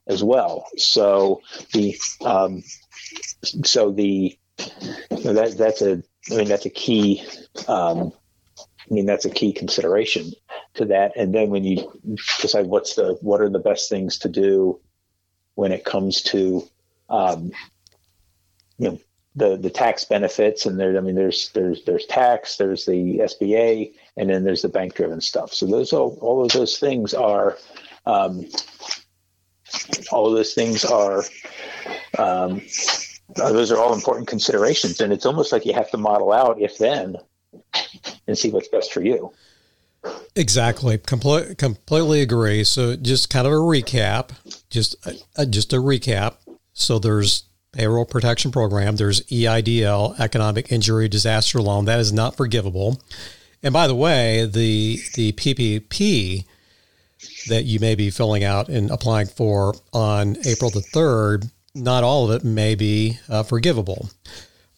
as 0.08 0.24
well. 0.24 0.68
So 0.77 1.42
the 1.74 1.96
um, 2.22 2.63
so 3.44 3.92
the 3.92 4.38
you 5.12 5.24
know, 5.24 5.34
that 5.34 5.58
that's 5.58 5.82
a 5.82 6.04
I 6.32 6.36
mean 6.36 6.48
that's 6.48 6.65
a 6.65 6.72
key. 6.72 7.24
Um, 7.67 8.12
I 8.60 8.94
mean 8.94 9.05
that's 9.05 9.25
a 9.25 9.29
key 9.29 9.53
consideration 9.53 10.32
to 10.75 10.86
that. 10.86 11.13
And 11.15 11.34
then 11.34 11.50
when 11.50 11.63
you 11.63 11.91
decide 12.41 12.67
what's 12.67 12.96
the 12.96 13.17
what 13.22 13.41
are 13.41 13.50
the 13.50 13.60
best 13.60 13.89
things 13.89 14.20
to 14.20 14.29
do 14.29 14.79
when 15.55 15.72
it 15.72 15.86
comes 15.86 16.22
to 16.24 16.63
um, 17.10 17.51
you 18.77 18.91
know 18.91 19.00
the 19.36 19.58
the 19.58 19.70
tax 19.70 20.05
benefits 20.05 20.65
and 20.65 20.79
there 20.79 20.98
I 20.98 21.01
mean 21.01 21.15
there's 21.15 21.50
there's 21.53 21.84
there's 21.84 22.05
tax 22.05 22.58
there's 22.58 22.86
the 22.86 23.20
SBA 23.20 23.94
and 24.17 24.29
then 24.29 24.44
there's 24.44 24.62
the 24.62 24.70
bank 24.70 24.96
driven 24.96 25.22
stuff. 25.22 25.53
So 25.53 25.65
those 25.65 25.94
all 25.94 26.17
all 26.22 26.44
of 26.44 26.51
those 26.51 26.77
things 26.77 27.13
are 27.13 27.58
um, 28.05 28.46
all 30.12 30.27
of 30.27 30.34
those 30.34 30.53
things 30.53 30.86
are 30.86 31.24
um, 32.17 32.62
those 33.36 33.72
are 33.72 33.77
all 33.77 33.94
important 33.94 34.27
considerations, 34.27 35.01
and 35.01 35.12
it's 35.12 35.25
almost 35.25 35.51
like 35.51 35.65
you 35.65 35.74
have 35.74 35.89
to 35.91 35.98
model 35.98 36.32
out 36.32 36.62
if 36.62 36.77
then 36.77 37.17
and 38.27 38.38
see 38.38 38.51
what's 38.51 38.67
best 38.67 38.94
for 38.94 39.01
you. 39.01 39.32
Exactly, 40.36 40.98
Comple- 41.00 41.58
completely 41.58 42.22
agree. 42.22 42.63
So, 42.63 42.96
just 42.96 43.29
kind 43.29 43.48
of 43.48 43.53
a 43.53 43.58
recap, 43.58 44.29
just 44.70 44.96
a, 45.36 45.46
just 45.46 45.74
a 45.74 45.77
recap. 45.77 46.36
So, 46.74 47.00
there's 47.00 47.46
payroll 47.72 48.05
protection 48.05 48.51
program. 48.51 48.96
There's 48.96 49.22
EIDL, 49.24 50.20
economic 50.20 50.72
injury 50.72 51.08
disaster 51.08 51.60
loan. 51.62 51.86
That 51.86 52.00
is 52.00 52.13
not 52.13 52.38
forgivable. 52.38 53.01
And 53.63 53.74
by 53.74 53.88
the 53.88 53.96
way, 53.96 54.46
the 54.46 55.00
the 55.15 55.32
PPP 55.34 56.46
that 57.48 57.63
you 57.63 57.79
may 57.79 57.96
be 57.96 58.10
filling 58.10 58.44
out 58.44 58.70
and 58.70 58.91
applying 58.91 59.27
for 59.27 59.74
on 59.94 60.38
April 60.46 60.70
the 60.70 60.82
3rd, 60.82 61.50
not 61.75 62.03
all 62.03 62.25
of 62.25 62.32
it 62.32 62.46
may 62.46 62.74
be 62.74 63.20
uh, 63.29 63.44
forgivable. 63.44 64.10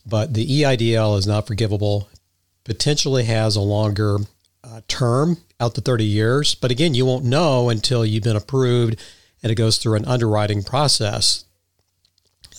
But 0.06 0.34
the 0.34 0.62
EIDL 0.62 1.18
is 1.18 1.28
not 1.28 1.48
forgivable, 1.48 2.10
potentially 2.64 3.26
has 3.26 3.56
a 3.56 3.62
longer 3.62 4.20
uh, 4.64 4.82
term 4.88 5.38
out 5.60 5.76
to 5.76 5.82
30 5.82 6.04
years. 6.04 6.56
But 6.56 6.72
again, 6.72 6.94
you 6.94 7.06
won't 7.06 7.26
know 7.26 7.70
until 7.70 8.06
you've 8.06 8.24
been 8.24 8.36
approved 8.36 9.02
and 9.44 9.52
it 9.52 9.56
goes 9.56 9.78
through 9.78 9.96
an 9.96 10.06
underwriting 10.06 10.64
process 10.64 11.46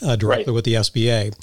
uh, 0.02 0.16
directly 0.16 0.52
right. 0.52 0.54
with 0.54 0.64
the 0.64 0.74
SBA. 0.74 1.34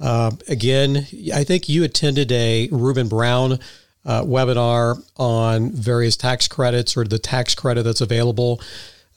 Uh, 0.00 0.30
again, 0.46 1.06
I 1.34 1.44
think 1.44 1.68
you 1.68 1.82
attended 1.82 2.30
a 2.30 2.68
RubinBrown 2.68 3.60
uh, 4.04 4.22
webinar 4.22 5.02
on 5.16 5.72
various 5.72 6.16
tax 6.16 6.46
credits 6.46 6.96
or 6.96 7.04
the 7.04 7.18
tax 7.18 7.54
credit 7.54 7.82
that's 7.82 8.00
available 8.00 8.60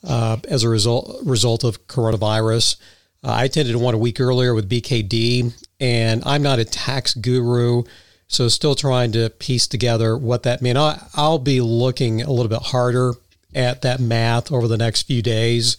uh, 0.03 0.37
as 0.47 0.63
a 0.63 0.69
result 0.69 1.19
result 1.23 1.63
of 1.63 1.87
coronavirus. 1.87 2.77
Uh, 3.23 3.29
I 3.29 3.43
attended 3.43 3.75
one 3.75 3.93
a 3.93 3.99
week 3.99 4.19
earlier 4.19 4.55
with 4.55 4.69
BKD, 4.69 5.53
and 5.79 6.23
I'm 6.25 6.41
not 6.41 6.59
a 6.59 6.65
tax 6.65 7.13
guru, 7.13 7.83
so 8.27 8.47
still 8.47 8.73
trying 8.73 9.11
to 9.11 9.29
piece 9.29 9.67
together 9.67 10.17
what 10.17 10.43
that 10.43 10.61
means. 10.61 10.77
I'll, 11.13 11.37
be 11.37 11.61
looking 11.61 12.21
a 12.23 12.31
little 12.31 12.49
bit 12.49 12.61
harder 12.63 13.13
at 13.53 13.83
that 13.83 13.99
math 13.99 14.51
over 14.51 14.67
the 14.67 14.77
next 14.77 15.03
few 15.03 15.21
days. 15.21 15.77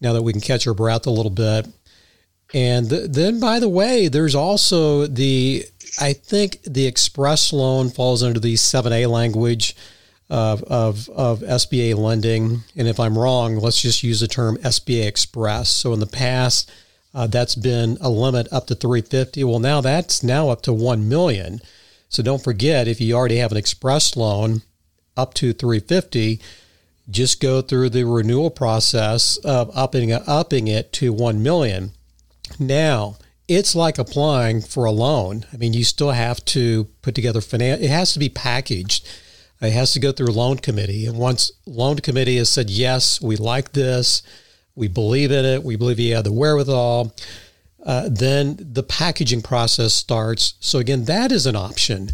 Now 0.00 0.12
that 0.14 0.22
we 0.22 0.32
can 0.32 0.40
catch 0.40 0.66
our 0.66 0.74
breath 0.74 1.06
a 1.06 1.10
little 1.10 1.30
bit, 1.30 1.68
And 2.52 2.90
th- 2.90 3.10
then, 3.10 3.38
by 3.38 3.60
the 3.60 3.68
way, 3.68 4.08
there's 4.08 4.34
also 4.34 5.06
the, 5.06 5.64
I 6.00 6.12
think 6.14 6.62
the 6.64 6.86
express 6.86 7.52
loan 7.52 7.90
falls 7.90 8.24
under 8.24 8.40
the 8.40 8.54
7A 8.54 9.08
language 9.08 9.76
of, 10.32 10.62
of, 10.64 11.10
of 11.10 11.40
SBA 11.40 11.94
lending. 11.94 12.62
And 12.74 12.88
if 12.88 12.98
I'm 12.98 13.18
wrong, 13.18 13.58
let's 13.58 13.82
just 13.82 14.02
use 14.02 14.20
the 14.20 14.26
term 14.26 14.56
SBA 14.56 15.06
Express. 15.06 15.68
So 15.68 15.92
in 15.92 16.00
the 16.00 16.06
past, 16.06 16.72
uh, 17.14 17.26
that's 17.26 17.54
been 17.54 17.98
a 18.00 18.08
limit 18.08 18.48
up 18.50 18.66
to 18.68 18.74
350. 18.74 19.44
Well, 19.44 19.58
now 19.58 19.82
that's 19.82 20.22
now 20.22 20.48
up 20.48 20.62
to 20.62 20.72
1 20.72 21.06
million. 21.06 21.60
So 22.08 22.22
don't 22.22 22.42
forget, 22.42 22.88
if 22.88 22.98
you 22.98 23.14
already 23.14 23.36
have 23.36 23.52
an 23.52 23.58
express 23.58 24.16
loan 24.16 24.62
up 25.18 25.34
to 25.34 25.52
350, 25.52 26.40
just 27.10 27.38
go 27.38 27.60
through 27.60 27.90
the 27.90 28.04
renewal 28.04 28.50
process 28.50 29.36
of 29.36 29.70
upping, 29.74 30.14
upping 30.14 30.66
it 30.66 30.94
to 30.94 31.12
1 31.12 31.42
million. 31.42 31.92
Now, 32.58 33.16
it's 33.48 33.74
like 33.74 33.98
applying 33.98 34.62
for 34.62 34.86
a 34.86 34.92
loan. 34.92 35.44
I 35.52 35.58
mean, 35.58 35.74
you 35.74 35.84
still 35.84 36.12
have 36.12 36.42
to 36.46 36.84
put 37.02 37.14
together 37.14 37.42
finance. 37.42 37.82
It 37.82 37.90
has 37.90 38.14
to 38.14 38.18
be 38.18 38.30
packaged. 38.30 39.06
It 39.62 39.72
has 39.72 39.92
to 39.92 40.00
go 40.00 40.10
through 40.10 40.32
loan 40.32 40.58
committee. 40.58 41.06
And 41.06 41.16
once 41.16 41.52
loan 41.66 41.98
committee 41.98 42.36
has 42.38 42.50
said, 42.50 42.68
yes, 42.68 43.20
we 43.22 43.36
like 43.36 43.72
this, 43.72 44.22
we 44.74 44.88
believe 44.88 45.30
in 45.30 45.44
it, 45.44 45.62
we 45.62 45.76
believe 45.76 46.00
you 46.00 46.16
have 46.16 46.24
the 46.24 46.32
wherewithal, 46.32 47.14
uh, 47.86 48.08
then 48.10 48.56
the 48.58 48.82
packaging 48.82 49.42
process 49.42 49.94
starts. 49.94 50.54
So 50.60 50.80
again, 50.80 51.04
that 51.04 51.30
is 51.30 51.46
an 51.46 51.54
option. 51.54 52.10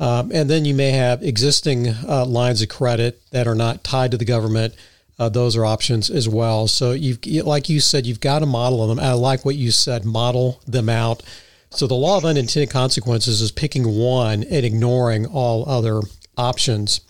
Um, 0.00 0.30
and 0.32 0.48
then 0.48 0.64
you 0.64 0.74
may 0.74 0.92
have 0.92 1.22
existing 1.22 1.88
uh, 1.88 2.24
lines 2.24 2.62
of 2.62 2.68
credit 2.68 3.20
that 3.32 3.46
are 3.46 3.54
not 3.54 3.84
tied 3.84 4.12
to 4.12 4.16
the 4.16 4.24
government. 4.24 4.74
Uh, 5.18 5.28
those 5.28 5.56
are 5.56 5.66
options 5.66 6.08
as 6.08 6.28
well. 6.28 6.68
So 6.68 6.92
you've, 6.92 7.24
like 7.26 7.68
you 7.68 7.80
said, 7.80 8.06
you've 8.06 8.20
got 8.20 8.38
to 8.38 8.46
model 8.46 8.86
them. 8.86 9.00
I 9.00 9.12
like 9.12 9.44
what 9.44 9.56
you 9.56 9.72
said, 9.72 10.04
model 10.04 10.62
them 10.66 10.88
out. 10.88 11.22
So 11.70 11.86
the 11.86 11.94
law 11.94 12.16
of 12.16 12.24
unintended 12.24 12.70
consequences 12.70 13.42
is 13.42 13.50
picking 13.50 13.98
one 13.98 14.44
and 14.44 14.64
ignoring 14.64 15.26
all 15.26 15.68
other 15.68 16.00
options. 16.38 17.00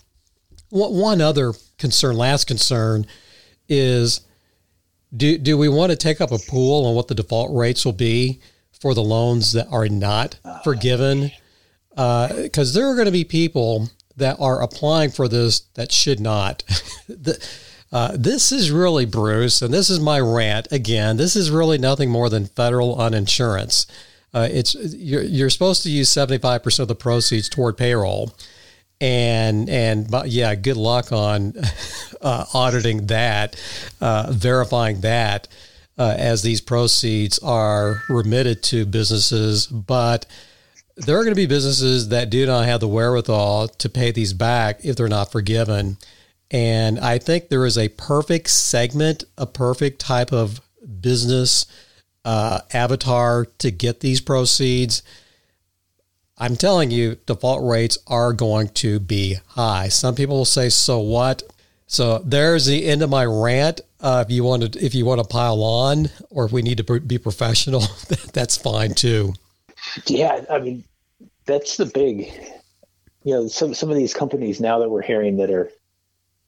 One 0.71 1.21
other 1.21 1.53
concern, 1.77 2.15
last 2.15 2.45
concern, 2.45 3.07
is 3.67 4.21
do 5.15 5.37
do 5.37 5.57
we 5.57 5.69
want 5.69 5.91
to 5.91 5.95
take 5.95 6.21
up 6.21 6.31
a 6.31 6.37
pool 6.37 6.85
on 6.85 6.95
what 6.95 7.07
the 7.07 7.15
default 7.15 7.55
rates 7.55 7.85
will 7.85 7.93
be 7.93 8.39
for 8.79 8.93
the 8.93 9.03
loans 9.03 9.53
that 9.53 9.67
are 9.71 9.87
not 9.87 10.37
forgiven? 10.63 11.31
Because 11.89 12.75
uh, 12.75 12.79
there 12.79 12.87
are 12.87 12.95
going 12.95 13.07
to 13.07 13.11
be 13.11 13.23
people 13.23 13.89
that 14.17 14.37
are 14.39 14.61
applying 14.61 15.11
for 15.11 15.27
this 15.27 15.61
that 15.73 15.91
should 15.91 16.19
not. 16.19 16.63
the, 17.07 17.43
uh, 17.91 18.15
this 18.15 18.51
is 18.51 18.69
really 18.69 19.05
Bruce, 19.05 19.61
and 19.61 19.73
this 19.73 19.89
is 19.89 19.99
my 19.99 20.19
rant 20.19 20.67
again. 20.71 21.17
This 21.17 21.35
is 21.35 21.49
really 21.49 21.79
nothing 21.79 22.11
more 22.11 22.29
than 22.29 22.45
federal 22.45 22.95
uninsurance. 22.95 23.87
Uh, 24.31 24.47
it's 24.51 24.75
you're, 24.75 25.23
you're 25.23 25.49
supposed 25.49 25.81
to 25.83 25.89
use 25.89 26.09
seventy 26.09 26.39
five 26.39 26.61
percent 26.61 26.83
of 26.83 26.87
the 26.89 26.95
proceeds 26.95 27.49
toward 27.49 27.77
payroll 27.77 28.31
and 29.01 29.69
and 29.69 30.07
yeah, 30.25 30.55
good 30.55 30.77
luck 30.77 31.11
on 31.11 31.53
uh, 32.21 32.45
auditing 32.53 33.07
that, 33.07 33.55
uh, 34.01 34.27
verifying 34.31 35.01
that 35.01 35.47
uh, 35.97 36.15
as 36.17 36.41
these 36.41 36.61
proceeds 36.61 37.39
are 37.39 38.03
remitted 38.09 38.63
to 38.63 38.85
businesses. 38.85 39.67
But 39.67 40.25
there 40.97 41.17
are 41.17 41.23
going 41.23 41.35
to 41.35 41.41
be 41.41 41.45
businesses 41.45 42.09
that 42.09 42.29
do 42.29 42.45
not 42.45 42.65
have 42.65 42.79
the 42.79 42.87
wherewithal 42.87 43.69
to 43.69 43.89
pay 43.89 44.11
these 44.11 44.33
back 44.33 44.83
if 44.83 44.95
they're 44.95 45.07
not 45.07 45.31
forgiven. 45.31 45.97
And 46.51 46.99
I 46.99 47.19
think 47.19 47.49
there 47.49 47.65
is 47.65 47.77
a 47.77 47.89
perfect 47.89 48.49
segment, 48.49 49.23
a 49.37 49.45
perfect 49.45 49.99
type 49.99 50.33
of 50.33 50.61
business 51.01 51.65
uh, 52.25 52.61
avatar 52.73 53.45
to 53.59 53.71
get 53.71 53.99
these 53.99 54.19
proceeds 54.19 55.03
I'm 56.39 56.55
telling 56.55 56.89
you, 56.89 57.17
default 57.25 57.63
rates 57.63 57.97
are 58.07 58.31
going 58.31 58.69
to 58.69 58.99
be 58.99 59.37
high. 59.47 59.89
Some 59.89 60.15
people 60.15 60.37
will 60.37 60.45
say, 60.45 60.69
"So 60.69 60.99
what?" 60.99 61.43
So 61.87 62.19
there's 62.19 62.65
the 62.65 62.85
end 62.85 63.01
of 63.01 63.09
my 63.09 63.25
rant. 63.25 63.81
Uh, 63.99 64.23
if 64.25 64.31
you 64.31 64.43
want 64.43 64.73
to, 64.73 64.85
if 64.85 64.95
you 64.95 65.05
want 65.05 65.19
to 65.21 65.27
pile 65.27 65.61
on, 65.61 66.09
or 66.29 66.45
if 66.45 66.51
we 66.51 66.61
need 66.61 66.77
to 66.77 66.99
be 66.99 67.17
professional, 67.17 67.81
that's 68.33 68.55
fine 68.55 68.93
too. 68.93 69.33
Yeah, 70.05 70.45
I 70.49 70.59
mean, 70.59 70.83
that's 71.45 71.77
the 71.77 71.87
big. 71.87 72.31
You 73.23 73.33
know, 73.33 73.47
some 73.47 73.73
some 73.73 73.89
of 73.89 73.97
these 73.97 74.13
companies 74.13 74.61
now 74.61 74.79
that 74.79 74.89
we're 74.89 75.01
hearing 75.01 75.37
that 75.37 75.49
are, 75.49 75.69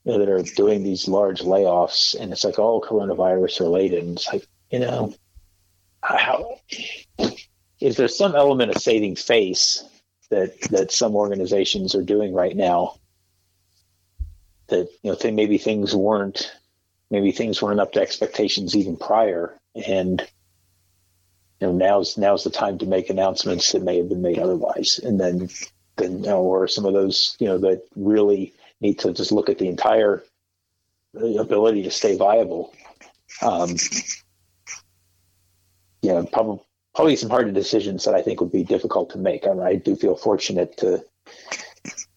you 0.06 0.12
know, 0.13 0.19
that 0.19 0.30
are 0.30 0.43
doing 0.56 0.84
these 0.84 1.08
large 1.08 1.41
layoffs, 1.41 2.15
and 2.17 2.32
it's 2.32 2.45
like 2.45 2.60
all 2.60 2.82
coronavirus 2.82 3.60
related. 3.60 4.04
And 4.04 4.17
it's 4.17 4.32
like, 4.32 4.47
you 4.69 4.80
know, 4.80 5.13
how 6.01 6.60
is 7.81 7.97
there 7.97 8.07
some 8.07 8.35
element 8.35 8.73
of 8.73 8.81
saving 8.81 9.15
face 9.15 9.83
that 10.29 10.59
that 10.69 10.91
some 10.91 11.15
organizations 11.15 11.95
are 11.95 12.03
doing 12.03 12.33
right 12.33 12.55
now? 12.55 12.95
That 14.67 14.87
you 15.01 15.11
know 15.11 15.31
maybe 15.31 15.57
things 15.57 15.95
weren't 15.95 16.55
maybe 17.09 17.31
things 17.31 17.61
weren't 17.61 17.79
up 17.79 17.91
to 17.93 18.01
expectations 18.01 18.75
even 18.75 18.95
prior 18.95 19.59
and 19.75 20.21
you 21.59 21.67
know 21.67 21.73
now's 21.73 22.17
now's 22.17 22.43
the 22.43 22.49
time 22.49 22.77
to 22.77 22.85
make 22.85 23.09
announcements 23.09 23.71
that 23.71 23.83
may 23.83 23.97
have 23.97 24.09
been 24.09 24.21
made 24.21 24.39
otherwise. 24.39 24.99
And 25.03 25.19
then 25.19 25.49
then 25.97 26.23
you 26.23 26.29
know, 26.29 26.41
or 26.41 26.67
some 26.67 26.85
of 26.85 26.93
those 26.93 27.35
you 27.39 27.47
know 27.47 27.57
that 27.57 27.81
really 27.95 28.53
need 28.79 28.99
to 28.99 29.11
just 29.11 29.31
look 29.31 29.49
at 29.49 29.57
the 29.57 29.67
entire 29.67 30.23
ability 31.15 31.83
to 31.83 31.91
stay 31.91 32.15
viable. 32.15 32.73
Um 33.41 33.75
yeah 36.01 36.23
probably 36.31 36.63
probably 36.95 37.15
some 37.15 37.30
hard 37.30 37.54
decisions 37.54 38.04
that 38.06 38.15
I 38.15 38.21
think 38.21 38.41
would 38.41 38.51
be 38.51 38.63
difficult 38.63 39.10
to 39.12 39.17
make. 39.17 39.45
I, 39.47 39.51
mean, 39.51 39.62
I 39.62 39.75
do 39.75 39.95
feel 39.95 40.15
fortunate 40.15 40.77
to, 40.77 41.04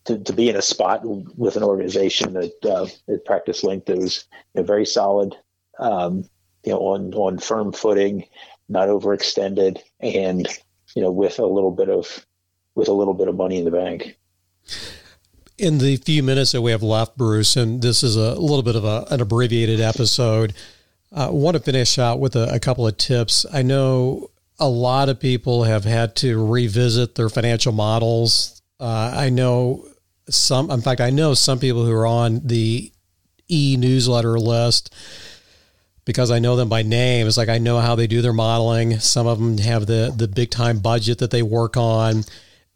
to, 0.07 0.19
to 0.19 0.33
be 0.33 0.49
in 0.49 0.57
a 0.57 0.63
spot 0.63 1.03
with 1.05 1.57
an 1.57 1.63
organization 1.63 2.35
that 2.35 2.65
uh, 2.65 2.87
that 3.07 3.25
Practice 3.25 3.63
that 3.63 3.83
was 3.89 4.27
you 4.55 4.61
know, 4.61 4.67
very 4.67 4.87
solid, 4.87 5.35
um, 5.79 6.29
you 6.65 6.73
know, 6.73 6.79
on 6.79 7.15
on 7.15 7.39
firm 7.39 7.73
footing, 7.73 8.27
not 8.69 8.89
overextended, 8.89 9.81
and 10.01 10.49
you 10.95 11.03
know, 11.03 11.11
with 11.11 11.39
a 11.39 11.47
little 11.47 11.71
bit 11.71 11.89
of 11.89 12.27
with 12.75 12.89
a 12.89 12.93
little 12.93 13.15
bit 13.15 13.29
of 13.29 13.37
money 13.37 13.59
in 13.59 13.65
the 13.65 13.71
bank. 13.71 14.17
In 15.57 15.79
the 15.79 15.97
few 15.97 16.23
minutes 16.23 16.51
that 16.53 16.63
we 16.63 16.73
have 16.73 16.83
left, 16.83 17.17
Bruce, 17.17 17.57
and 17.57 17.81
this 17.81 18.03
is 18.03 18.17
a 18.17 18.35
little 18.35 18.65
bit 18.65 18.75
of 18.75 18.85
a, 18.85 19.07
an 19.11 19.21
abbreviated 19.21 19.81
episode. 19.81 20.53
I 21.13 21.31
want 21.31 21.57
to 21.57 21.63
finish 21.63 21.97
out 21.97 22.19
with 22.19 22.35
a, 22.35 22.53
a 22.53 22.59
couple 22.59 22.89
of 22.89 22.97
tips. 22.97 23.47
I 23.53 23.63
know 23.63 24.31
a 24.59 24.69
lot 24.69 25.09
of 25.09 25.21
people 25.21 25.65
have 25.65 25.85
had 25.85 26.17
to 26.17 26.45
revisit 26.45 27.15
their 27.15 27.29
financial 27.29 27.73
models. 27.73 28.63
Uh, 28.79 29.13
I 29.15 29.31
know 29.31 29.87
some, 30.29 30.71
in 30.71 30.81
fact, 30.81 31.01
I 31.01 31.11
know 31.11 31.35
some 31.35 31.59
people 31.59 31.85
who 31.85 31.93
are 31.93 32.07
on 32.07 32.41
the 32.45 32.93
e 33.49 33.77
newsletter 33.79 34.39
list 34.39 34.95
because 36.05 36.31
I 36.31 36.39
know 36.39 36.57
them 36.57 36.69
by 36.69 36.83
name. 36.83 37.27
It's 37.27 37.37
like 37.37 37.49
I 37.49 37.59
know 37.59 37.81
how 37.81 37.95
they 37.95 38.07
do 38.07 38.23
their 38.23 38.33
modeling. 38.33 38.99
Some 39.01 39.27
of 39.27 39.39
them 39.39 39.59
have 39.59 39.87
the 39.87 40.13
the 40.17 40.29
big 40.29 40.51
time 40.51 40.79
budget 40.79 41.19
that 41.19 41.31
they 41.31 41.43
work 41.43 41.77
on 41.77 42.25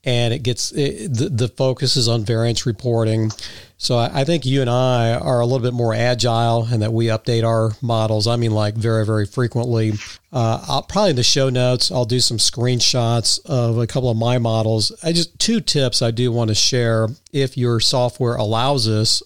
and 0.04 0.32
it 0.32 0.42
gets 0.42 0.72
it, 0.72 1.12
the, 1.12 1.28
the 1.28 1.48
focus 1.48 1.96
is 1.96 2.08
on 2.08 2.24
variance 2.24 2.66
reporting. 2.66 3.30
So 3.76 3.96
I, 3.96 4.20
I, 4.20 4.24
think 4.24 4.46
you 4.46 4.60
and 4.60 4.70
I 4.70 5.14
are 5.14 5.40
a 5.40 5.46
little 5.46 5.64
bit 5.64 5.74
more 5.74 5.94
agile 5.94 6.66
and 6.70 6.82
that 6.82 6.92
we 6.92 7.06
update 7.06 7.44
our 7.44 7.72
models. 7.82 8.26
I 8.26 8.36
mean, 8.36 8.52
like 8.52 8.74
very, 8.74 9.04
very 9.04 9.26
frequently. 9.26 9.92
Uh, 10.32 10.64
I'll 10.68 10.82
probably 10.82 11.10
in 11.10 11.16
the 11.16 11.22
show 11.22 11.48
notes, 11.48 11.90
I'll 11.90 12.04
do 12.04 12.20
some 12.20 12.38
screenshots 12.38 13.44
of 13.46 13.78
a 13.78 13.86
couple 13.86 14.10
of 14.10 14.16
my 14.16 14.38
models. 14.38 14.92
I 15.02 15.12
just 15.12 15.38
two 15.38 15.60
tips 15.60 16.00
I 16.00 16.10
do 16.10 16.32
want 16.32 16.48
to 16.48 16.54
share 16.54 17.08
if 17.32 17.56
your 17.56 17.80
software 17.80 18.36
allows 18.36 18.86
this. 18.86 19.22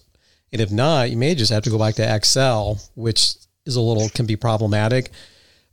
And 0.51 0.61
if 0.61 0.71
not, 0.71 1.09
you 1.09 1.17
may 1.17 1.33
just 1.33 1.51
have 1.51 1.63
to 1.63 1.71
go 1.71 1.79
back 1.79 1.95
to 1.95 2.15
Excel, 2.15 2.79
which 2.95 3.35
is 3.65 3.75
a 3.75 3.81
little 3.81 4.09
can 4.09 4.25
be 4.25 4.35
problematic. 4.35 5.09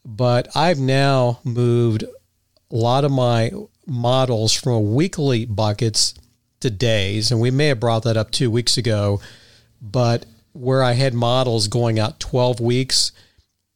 But 0.05 0.57
I've 0.57 0.79
now 0.79 1.41
moved 1.45 2.05
a 2.05 2.77
lot 2.77 3.05
of 3.05 3.11
my 3.11 3.51
models 3.91 4.55
from 4.55 4.95
weekly 4.95 5.45
buckets 5.45 6.15
to 6.61 6.71
days. 6.71 7.33
And 7.33 7.41
we 7.41 7.51
may 7.51 7.67
have 7.67 7.81
brought 7.81 8.05
that 8.05 8.17
up 8.17 8.31
two 8.31 8.51
weeks 8.51 8.79
ago, 8.79 9.21
but 9.83 10.25
where 10.53 10.83
I 10.83 10.93
had 10.93 11.13
models 11.13 11.67
going 11.67 11.99
out 11.99 12.21
12 12.21 12.61
weeks, 12.61 13.11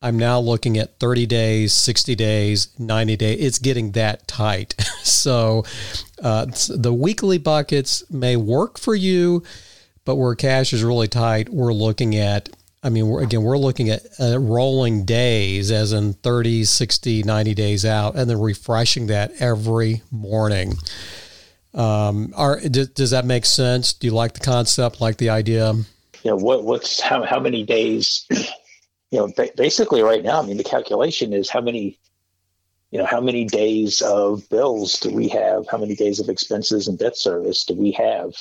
I'm 0.00 0.16
now 0.16 0.38
looking 0.38 0.78
at 0.78 1.00
30 1.00 1.26
days, 1.26 1.72
60 1.72 2.14
days, 2.14 2.68
90 2.78 3.16
days. 3.16 3.40
It's 3.40 3.58
getting 3.58 3.92
that 3.92 4.28
tight. 4.28 4.74
so 5.02 5.64
uh, 6.22 6.46
the 6.68 6.94
weekly 6.94 7.38
buckets 7.38 8.08
may 8.08 8.36
work 8.36 8.78
for 8.78 8.94
you, 8.94 9.42
but 10.04 10.16
where 10.16 10.36
cash 10.36 10.72
is 10.72 10.84
really 10.84 11.08
tight, 11.08 11.48
we're 11.48 11.72
looking 11.72 12.14
at 12.14 12.50
I 12.84 12.90
mean, 12.90 13.08
we're, 13.08 13.22
again, 13.22 13.42
we're 13.42 13.56
looking 13.56 13.88
at 13.88 14.02
uh, 14.20 14.38
rolling 14.38 15.06
days, 15.06 15.70
as 15.70 15.94
in 15.94 16.12
30, 16.12 16.64
60, 16.64 17.22
90 17.22 17.54
days 17.54 17.86
out, 17.86 18.14
and 18.14 18.28
then 18.28 18.38
refreshing 18.38 19.06
that 19.06 19.32
every 19.40 20.02
morning. 20.10 20.74
Um, 21.72 22.34
are, 22.36 22.60
does, 22.60 22.88
does 22.88 23.10
that 23.10 23.24
make 23.24 23.46
sense? 23.46 23.94
Do 23.94 24.06
you 24.06 24.12
like 24.12 24.34
the 24.34 24.40
concept, 24.40 25.00
like 25.00 25.16
the 25.16 25.30
idea? 25.30 25.72
Yeah. 26.22 26.32
what, 26.32 26.64
what's 26.64 27.00
how, 27.00 27.24
how 27.24 27.40
many 27.40 27.64
days? 27.64 28.26
You 29.10 29.20
know, 29.20 29.32
basically, 29.56 30.02
right 30.02 30.24
now, 30.24 30.42
I 30.42 30.44
mean, 30.44 30.56
the 30.56 30.64
calculation 30.64 31.32
is 31.32 31.48
how 31.48 31.60
many 31.60 32.00
you 32.94 33.00
know, 33.00 33.06
how 33.06 33.20
many 33.20 33.44
days 33.44 34.02
of 34.02 34.48
bills 34.50 35.00
do 35.00 35.10
we 35.10 35.28
have? 35.28 35.66
How 35.68 35.78
many 35.78 35.96
days 35.96 36.20
of 36.20 36.28
expenses 36.28 36.86
and 36.86 36.96
debt 36.96 37.16
service 37.16 37.64
do 37.64 37.74
we 37.74 37.90
have? 37.90 38.34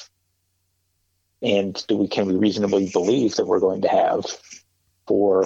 And 1.44 1.86
do 1.88 1.98
we 1.98 2.08
can 2.08 2.26
we 2.28 2.36
reasonably 2.36 2.90
believe 2.92 3.36
that 3.36 3.46
we're 3.46 3.60
going 3.60 3.82
to 3.82 3.90
have 3.90 4.26
for, 5.08 5.46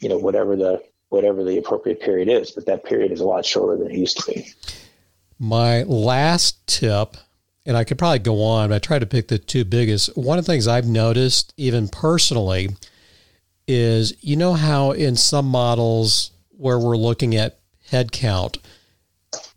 you 0.00 0.08
know, 0.08 0.18
whatever 0.18 0.56
the 0.56 0.82
whatever 1.08 1.42
the 1.42 1.58
appropriate 1.58 2.00
period 2.00 2.28
is? 2.28 2.52
But 2.52 2.66
that 2.66 2.84
period 2.84 3.12
is 3.12 3.20
a 3.20 3.26
lot 3.26 3.44
shorter 3.44 3.76
than 3.76 3.90
it 3.90 3.98
used 3.98 4.18
to 4.18 4.32
be. 4.32 4.48
My 5.38 5.82
last 5.82 6.64
tip, 6.66 7.16
and 7.66 7.76
I 7.76 7.84
could 7.84 7.98
probably 7.98 8.20
go 8.20 8.42
on, 8.42 8.68
but 8.68 8.76
I 8.76 8.78
try 8.78 8.98
to 8.98 9.06
pick 9.06 9.28
the 9.28 9.38
two 9.38 9.64
biggest. 9.64 10.16
One 10.16 10.38
of 10.38 10.46
the 10.46 10.52
things 10.52 10.68
I've 10.68 10.86
noticed, 10.86 11.52
even 11.56 11.88
personally, 11.88 12.76
is 13.66 14.14
you 14.20 14.36
know 14.36 14.54
how 14.54 14.92
in 14.92 15.16
some 15.16 15.46
models 15.46 16.30
where 16.50 16.78
we're 16.78 16.96
looking 16.96 17.34
at 17.34 17.58
headcount, 17.90 18.58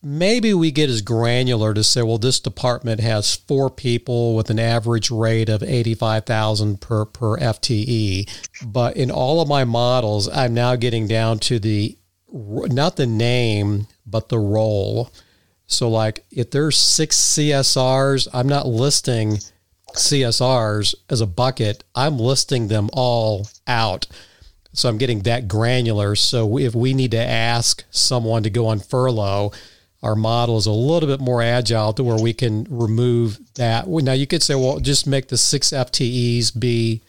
maybe 0.03 0.53
we 0.53 0.69
get 0.69 0.89
as 0.89 1.01
granular 1.01 1.73
to 1.73 1.83
say, 1.83 2.01
well, 2.01 2.17
this 2.17 2.39
department 2.39 2.99
has 2.99 3.35
four 3.35 3.69
people 3.69 4.35
with 4.35 4.49
an 4.49 4.59
average 4.59 5.09
rate 5.09 5.47
of 5.47 5.63
85,000 5.63 6.81
per, 6.81 7.05
per 7.05 7.37
FTE. 7.37 8.29
But 8.65 8.97
in 8.97 9.09
all 9.09 9.41
of 9.41 9.47
my 9.47 9.63
models, 9.63 10.27
I'm 10.27 10.53
now 10.53 10.75
getting 10.75 11.07
down 11.07 11.39
to 11.39 11.57
the, 11.57 11.97
not 12.29 12.97
the 12.97 13.07
name, 13.07 13.87
but 14.05 14.27
the 14.27 14.39
role. 14.39 15.11
So 15.65 15.89
like 15.89 16.25
if 16.29 16.51
there's 16.51 16.77
six 16.77 17.17
CSRs, 17.17 18.27
I'm 18.33 18.47
not 18.47 18.67
listing 18.67 19.39
CSRs 19.95 20.95
as 21.09 21.21
a 21.21 21.27
bucket. 21.27 21.83
I'm 21.95 22.17
listing 22.19 22.67
them 22.67 22.89
all 22.91 23.47
out. 23.67 24.07
So 24.73 24.89
I'm 24.89 24.97
getting 24.97 25.21
that 25.21 25.47
granular. 25.47 26.15
So 26.15 26.57
if 26.57 26.75
we 26.75 26.93
need 26.93 27.11
to 27.11 27.23
ask 27.23 27.83
someone 27.91 28.43
to 28.43 28.49
go 28.49 28.67
on 28.67 28.79
furlough, 28.79 29.51
our 30.03 30.15
model 30.15 30.57
is 30.57 30.65
a 30.65 30.71
little 30.71 31.07
bit 31.07 31.21
more 31.21 31.41
agile 31.41 31.93
to 31.93 32.03
where 32.03 32.21
we 32.21 32.33
can 32.33 32.67
remove 32.69 33.39
that. 33.55 33.87
Now 33.87 34.11
you 34.11 34.27
could 34.27 34.43
say, 34.43 34.53
well, 34.53 34.79
just 34.79 35.07
make 35.07 35.29
the 35.29 35.37
six 35.37 35.69
FTEs 35.69 36.59
be 36.59 37.01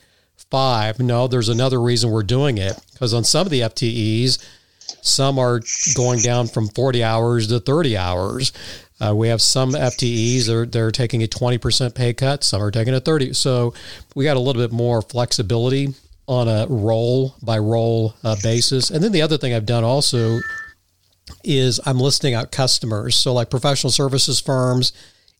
five. 0.50 1.00
No, 1.00 1.26
there's 1.26 1.48
another 1.48 1.83
reason 1.83 2.12
we're 2.12 2.22
doing 2.22 2.57
it 2.57 2.78
because 2.92 3.12
on 3.12 3.24
some 3.24 3.46
of 3.46 3.50
the 3.50 3.62
FTEs, 3.62 4.38
some 5.02 5.40
are 5.40 5.61
going 5.94 6.20
down 6.20 6.46
from 6.46 6.68
40 6.68 7.02
hours 7.02 7.48
to 7.48 7.59
30 7.59 7.96
hours. 7.96 8.52
Uh, 9.00 9.12
we 9.14 9.26
have 9.26 9.42
some 9.42 9.72
FTEs 9.72 10.46
that 10.46 10.54
are, 10.54 10.66
they're 10.66 10.90
taking 10.92 11.24
a 11.24 11.26
20% 11.26 11.94
pay 11.96 12.14
cut. 12.14 12.44
Some 12.44 12.62
are 12.62 12.70
taking 12.70 12.94
a 12.94 13.00
30. 13.00 13.33
So 13.33 13.74
we 14.14 14.24
got 14.24 14.37
a 14.37 14.40
little 14.40 14.62
bit 14.62 14.72
more 14.72 15.02
flexibility 15.02 15.88
on 16.28 16.46
a 16.46 16.66
role 16.68 17.35
by 17.42 17.59
role 17.59 18.14
uh, 18.22 18.37
basis. 18.42 18.90
And 18.90 19.02
then 19.02 19.11
the 19.11 19.22
other 19.22 19.37
thing 19.37 19.52
I've 19.52 19.66
done 19.66 19.83
also 19.83 20.38
is 21.42 21.80
I'm 21.87 22.00
listing 22.00 22.34
out 22.34 22.52
customers. 22.52 23.16
So 23.16 23.32
like 23.32 23.50
professional 23.50 23.90
services 23.90 24.40
firms, 24.40 24.92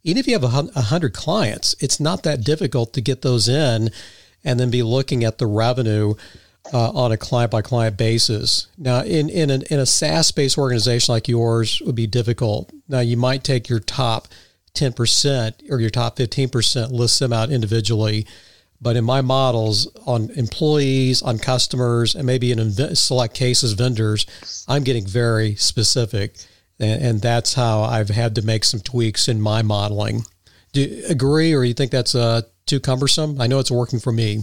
even 0.03 0.19
if 0.19 0.27
you 0.27 0.39
have 0.39 0.45
a 0.45 0.81
hundred 0.83 1.15
clients, 1.15 1.75
it's 1.81 1.99
not 1.99 2.23
that 2.23 2.45
difficult 2.45 2.93
to 2.93 3.01
get 3.01 3.23
those 3.23 3.49
in 3.49 3.91
and 4.45 4.61
then 4.61 4.71
be 4.71 4.83
looking 4.83 5.25
at 5.25 5.39
the 5.39 5.47
revenue 5.47 6.15
uh, 6.73 6.91
on 6.91 7.13
a 7.13 7.17
client 7.17 7.51
by 7.51 7.63
client 7.63 7.97
basis. 7.97 8.69
Now, 8.77 9.01
in 9.03 9.29
in, 9.29 9.51
an, 9.51 9.63
in 9.71 9.79
a 9.79 9.87
SaaS 9.87 10.31
based 10.31 10.59
organization 10.59 11.13
like 11.13 11.29
yours, 11.29 11.81
would 11.85 11.95
be 11.95 12.07
difficult. 12.07 12.71
Now, 12.89 13.01
you 13.01 13.17
might 13.17 13.45
take 13.45 13.69
your 13.69 13.81
top 13.81 14.29
ten 14.75 14.93
percent 14.93 15.63
or 15.71 15.81
your 15.81 15.91
top 15.91 16.17
fifteen 16.17 16.49
percent, 16.49 16.93
list 16.93 17.19
them 17.21 17.33
out 17.33 17.51
individually. 17.51 18.27
But 18.85 18.97
in 18.97 19.05
my 19.05 19.23
models 19.23 19.89
on 20.07 20.29
employees, 20.33 21.23
on 21.23 21.39
customers, 21.39 22.15
and 22.15 22.27
maybe 22.27 22.53
in 22.53 22.71
select 22.95 23.35
cases 23.35 23.73
vendors, 23.73 24.27
I'm 24.69 24.85
getting 24.85 25.07
very 25.07 25.55
specific, 25.55 26.37
and, 26.79 27.03
and 27.03 27.23
that's 27.23 27.55
how 27.55 27.81
I've 27.81 28.11
had 28.11 28.35
to 28.35 28.43
make 28.43 28.63
some 28.63 28.81
tweaks 28.81 29.27
in 29.27 29.41
my 29.41 29.63
modeling. 29.63 30.25
Do 30.75 30.83
you 30.83 31.07
agree, 31.09 31.55
or 31.55 31.65
you 31.65 31.73
think 31.73 31.93
that's 31.93 32.15
uh, 32.15 32.43
too 32.67 32.79
cumbersome? 32.79 33.41
I 33.41 33.47
know 33.47 33.59
it's 33.59 33.71
working 33.71 34.01
for 34.01 34.13
me. 34.13 34.43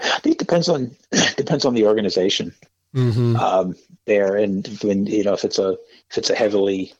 I 0.00 0.20
think 0.20 0.36
it 0.36 0.38
depends 0.38 0.70
on 0.70 0.96
depends 1.36 1.66
on 1.66 1.74
the 1.74 1.84
organization 1.84 2.54
mm-hmm. 2.94 3.36
um, 3.36 3.76
there, 4.06 4.36
and 4.36 4.66
when 4.82 5.04
you 5.04 5.22
know 5.22 5.34
if 5.34 5.44
it's 5.44 5.58
a 5.58 5.76
if 6.10 6.16
it's 6.16 6.30
a 6.30 6.34
heavily 6.34 6.94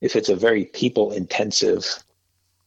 if 0.00 0.16
it's 0.16 0.28
a 0.28 0.34
very 0.34 0.64
people 0.64 1.12
intensive 1.12 2.02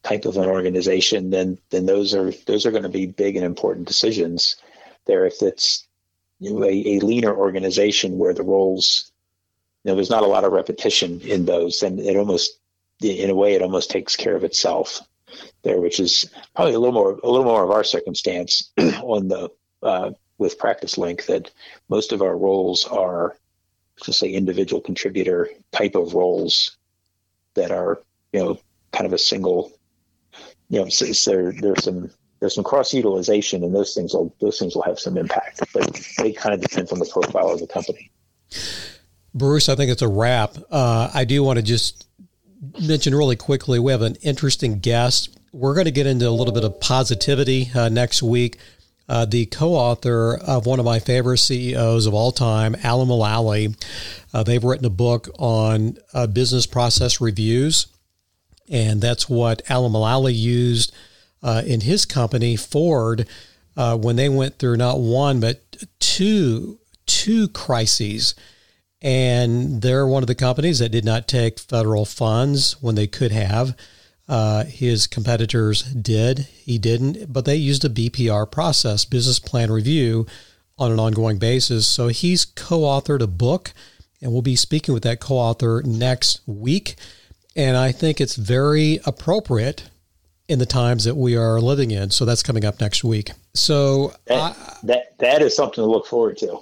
type 0.04 0.26
of 0.26 0.38
an 0.38 0.46
organization, 0.46 1.30
then 1.30 1.58
then 1.70 1.86
those 1.86 2.14
are 2.14 2.32
those 2.48 2.66
are 2.66 2.72
going 2.72 2.84
to 2.84 2.90
be 2.90 3.06
big 3.06 3.36
and 3.36 3.46
important 3.46 3.88
decisions 3.88 4.56
there. 5.06 5.26
If 5.26 5.42
it's 5.42 5.88
you 6.40 6.54
know, 6.54 6.64
a, 6.64 6.98
a 6.98 7.00
leaner 7.00 7.36
organization 7.36 8.18
where 8.18 8.34
the 8.34 8.44
roles 8.44 9.12
you 9.84 9.92
know 9.92 9.96
there's 9.96 10.10
not 10.10 10.24
a 10.24 10.28
lot 10.28 10.46
of 10.46 10.54
repetition 10.54 11.22
in 11.22 11.46
those, 11.46 11.80
then 11.80 12.00
it 12.00 12.16
almost 12.16 12.60
in 13.02 13.30
a 13.30 13.36
way 13.36 13.54
it 13.54 13.62
almost 13.62 13.90
takes 13.90 14.16
care 14.16 14.36
of 14.36 14.44
itself 14.44 15.02
there, 15.64 15.80
which 15.80 16.00
is 16.00 16.30
probably 16.56 16.74
a 16.74 16.80
little 16.80 16.94
more 16.94 17.20
a 17.24 17.30
little 17.30 17.46
more 17.46 17.64
of 17.64 17.72
our 17.72 17.84
circumstance 17.84 18.72
on 19.02 19.28
the 19.28 19.50
uh, 19.84 20.12
with 20.38 20.58
Practice 20.58 20.98
Link 20.98 21.26
that 21.26 21.52
most 21.90 22.12
of 22.12 22.22
our 22.22 22.38
roles 22.38 22.86
are 22.86 23.36
just 24.04 24.20
say 24.20 24.30
individual 24.30 24.82
contributor 24.82 25.50
type 25.72 25.96
of 25.96 26.14
roles 26.14 26.78
that 27.56 27.72
are 27.72 28.02
you 28.32 28.40
know 28.40 28.60
kind 28.92 29.06
of 29.06 29.14
a 29.14 29.18
single 29.18 29.72
you 30.70 30.80
know 30.80 30.90
so, 30.90 31.52
there's 31.52 31.84
some 31.84 32.10
there's 32.40 32.56
some 32.56 32.64
cross 32.64 32.94
utilization 32.94 33.64
and 33.64 33.76
those 33.76 33.94
things 33.94 34.14
will 34.14 34.34
those 34.40 34.60
things 34.60 34.76
will 34.76 34.84
have 34.84 35.00
some 35.00 35.18
impact 35.18 35.62
but 35.74 35.84
it 36.20 36.38
kind 36.38 36.54
of 36.54 36.62
depends 36.62 36.92
on 36.92 37.00
the 37.00 37.06
profile 37.06 37.50
of 37.50 37.60
the 37.60 37.68
company. 37.68 38.12
Bruce 39.34 39.70
i 39.70 39.76
think 39.76 39.92
it's 39.92 40.02
a 40.02 40.08
wrap. 40.08 40.56
Uh, 40.72 41.10
i 41.14 41.26
do 41.26 41.44
want 41.44 41.58
to 41.58 41.64
just 41.64 42.08
mention 42.80 43.16
really 43.16 43.36
quickly 43.36 43.80
we 43.80 43.92
have 43.92 44.02
an 44.02 44.16
interesting 44.22 44.80
guest. 44.80 45.36
We're 45.52 45.74
going 45.74 45.86
to 45.86 45.92
get 45.92 46.06
into 46.06 46.28
a 46.28 46.32
little 46.32 46.54
bit 46.54 46.64
of 46.64 46.80
positivity 46.80 47.72
uh, 47.74 47.90
next 47.90 48.22
week. 48.22 48.58
Uh, 49.08 49.26
the 49.26 49.48
co-author 49.48 50.38
of 50.38 50.68
one 50.68 50.78
of 50.78 50.86
my 50.86 51.00
favorite 51.00 51.40
CEOs 51.40 52.06
of 52.06 52.14
all 52.14 52.32
time, 52.32 52.76
Alan 52.84 53.08
Mulally. 53.08 53.76
Uh, 54.32 54.44
they've 54.44 54.64
written 54.64 54.86
a 54.86 54.92
book 54.92 55.30
on 55.40 55.98
uh, 56.14 56.28
business 56.28 56.68
process 56.68 57.20
reviews, 57.20 57.88
and 58.70 59.02
that's 59.02 59.28
what 59.30 59.62
Alan 59.70 59.92
Mulally 59.92 60.38
used 60.38 60.94
uh, 61.42 61.64
in 61.66 61.82
his 61.82 62.06
company, 62.06 62.56
Ford, 62.56 63.28
uh, 63.76 63.98
when 63.98 64.16
they 64.16 64.30
went 64.30 64.60
through 64.60 64.78
not 64.78 65.00
one 65.00 65.40
but 65.40 65.62
two 66.00 66.80
two 67.06 67.48
crises. 67.50 68.36
And 69.02 69.82
they're 69.82 70.06
one 70.06 70.24
of 70.24 70.28
the 70.28 70.36
companies 70.36 70.80
that 70.80 70.90
did 70.90 71.06
not 71.06 71.28
take 71.28 71.58
federal 71.58 72.06
funds 72.06 72.74
when 72.82 72.96
they 72.96 73.08
could 73.08 73.32
have. 73.32 73.76
Uh, 74.28 74.66
his 74.66 75.08
competitors 75.08 75.84
did. 75.84 76.40
He 76.40 76.78
didn't, 76.78 77.32
but 77.32 77.46
they 77.46 77.56
used 77.56 77.84
a 77.86 77.90
BPR 77.90 78.52
process, 78.52 79.06
business 79.06 79.40
plan 79.40 79.72
review, 79.72 80.28
on 80.78 80.92
an 80.92 81.00
ongoing 81.00 81.40
basis. 81.40 81.88
So 81.88 82.10
he's 82.10 82.46
co 82.46 82.82
authored 82.82 83.22
a 83.22 83.28
book, 83.28 83.74
and 84.22 84.32
we'll 84.32 84.42
be 84.42 84.56
speaking 84.56 84.94
with 84.94 85.04
that 85.04 85.20
co 85.20 85.36
author 85.36 85.82
next 85.86 86.42
week. 86.46 86.96
And 87.56 87.76
I 87.76 87.92
think 87.92 88.22
it's 88.22 88.36
very 88.36 89.00
appropriate 89.06 89.90
in 90.48 90.60
the 90.60 90.66
times 90.66 91.04
that 91.04 91.16
we 91.16 91.36
are 91.36 91.60
living 91.60 91.92
in. 91.92 92.10
So 92.12 92.26
that's 92.26 92.44
coming 92.44 92.66
up 92.66 92.80
next 92.82 93.04
week. 93.04 93.32
So 93.54 94.14
that, 94.26 94.38
I, 94.38 94.76
that, 94.84 95.18
that 95.20 95.42
is 95.42 95.56
something 95.56 95.84
to 95.84 95.86
look 95.86 96.08
forward 96.08 96.38
to. 96.38 96.60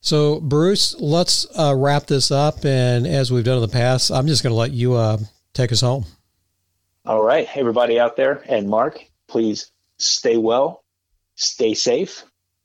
So, 0.00 0.40
Bruce, 0.40 0.94
let's 1.00 1.46
uh, 1.58 1.74
wrap 1.76 2.06
this 2.06 2.30
up. 2.30 2.64
And 2.64 3.06
as 3.06 3.32
we've 3.32 3.44
done 3.44 3.56
in 3.56 3.62
the 3.62 3.68
past, 3.68 4.10
I'm 4.10 4.26
just 4.26 4.42
going 4.42 4.52
to 4.52 4.56
let 4.56 4.72
you 4.72 4.94
uh, 4.94 5.18
take 5.52 5.72
us 5.72 5.80
home. 5.80 6.04
All 7.04 7.22
right, 7.22 7.48
everybody 7.54 8.00
out 8.00 8.16
there, 8.16 8.42
and 8.48 8.68
Mark, 8.68 8.98
please 9.28 9.70
stay 9.98 10.36
well, 10.36 10.82
stay 11.36 11.74
safe. 11.74 12.24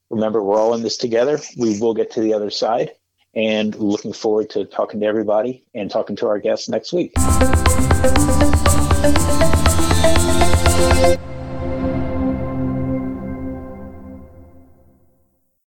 Remember, 0.09 0.43
we're 0.43 0.59
all 0.59 0.73
in 0.73 0.81
this 0.81 0.97
together. 0.97 1.39
We 1.57 1.79
will 1.79 1.93
get 1.93 2.11
to 2.11 2.21
the 2.21 2.33
other 2.33 2.49
side. 2.49 2.91
And 3.33 3.73
looking 3.75 4.13
forward 4.13 4.49
to 4.51 4.65
talking 4.65 4.99
to 4.99 5.05
everybody 5.05 5.63
and 5.73 5.89
talking 5.89 6.15
to 6.17 6.27
our 6.27 6.39
guests 6.39 6.67
next 6.67 6.91
week. 6.91 7.13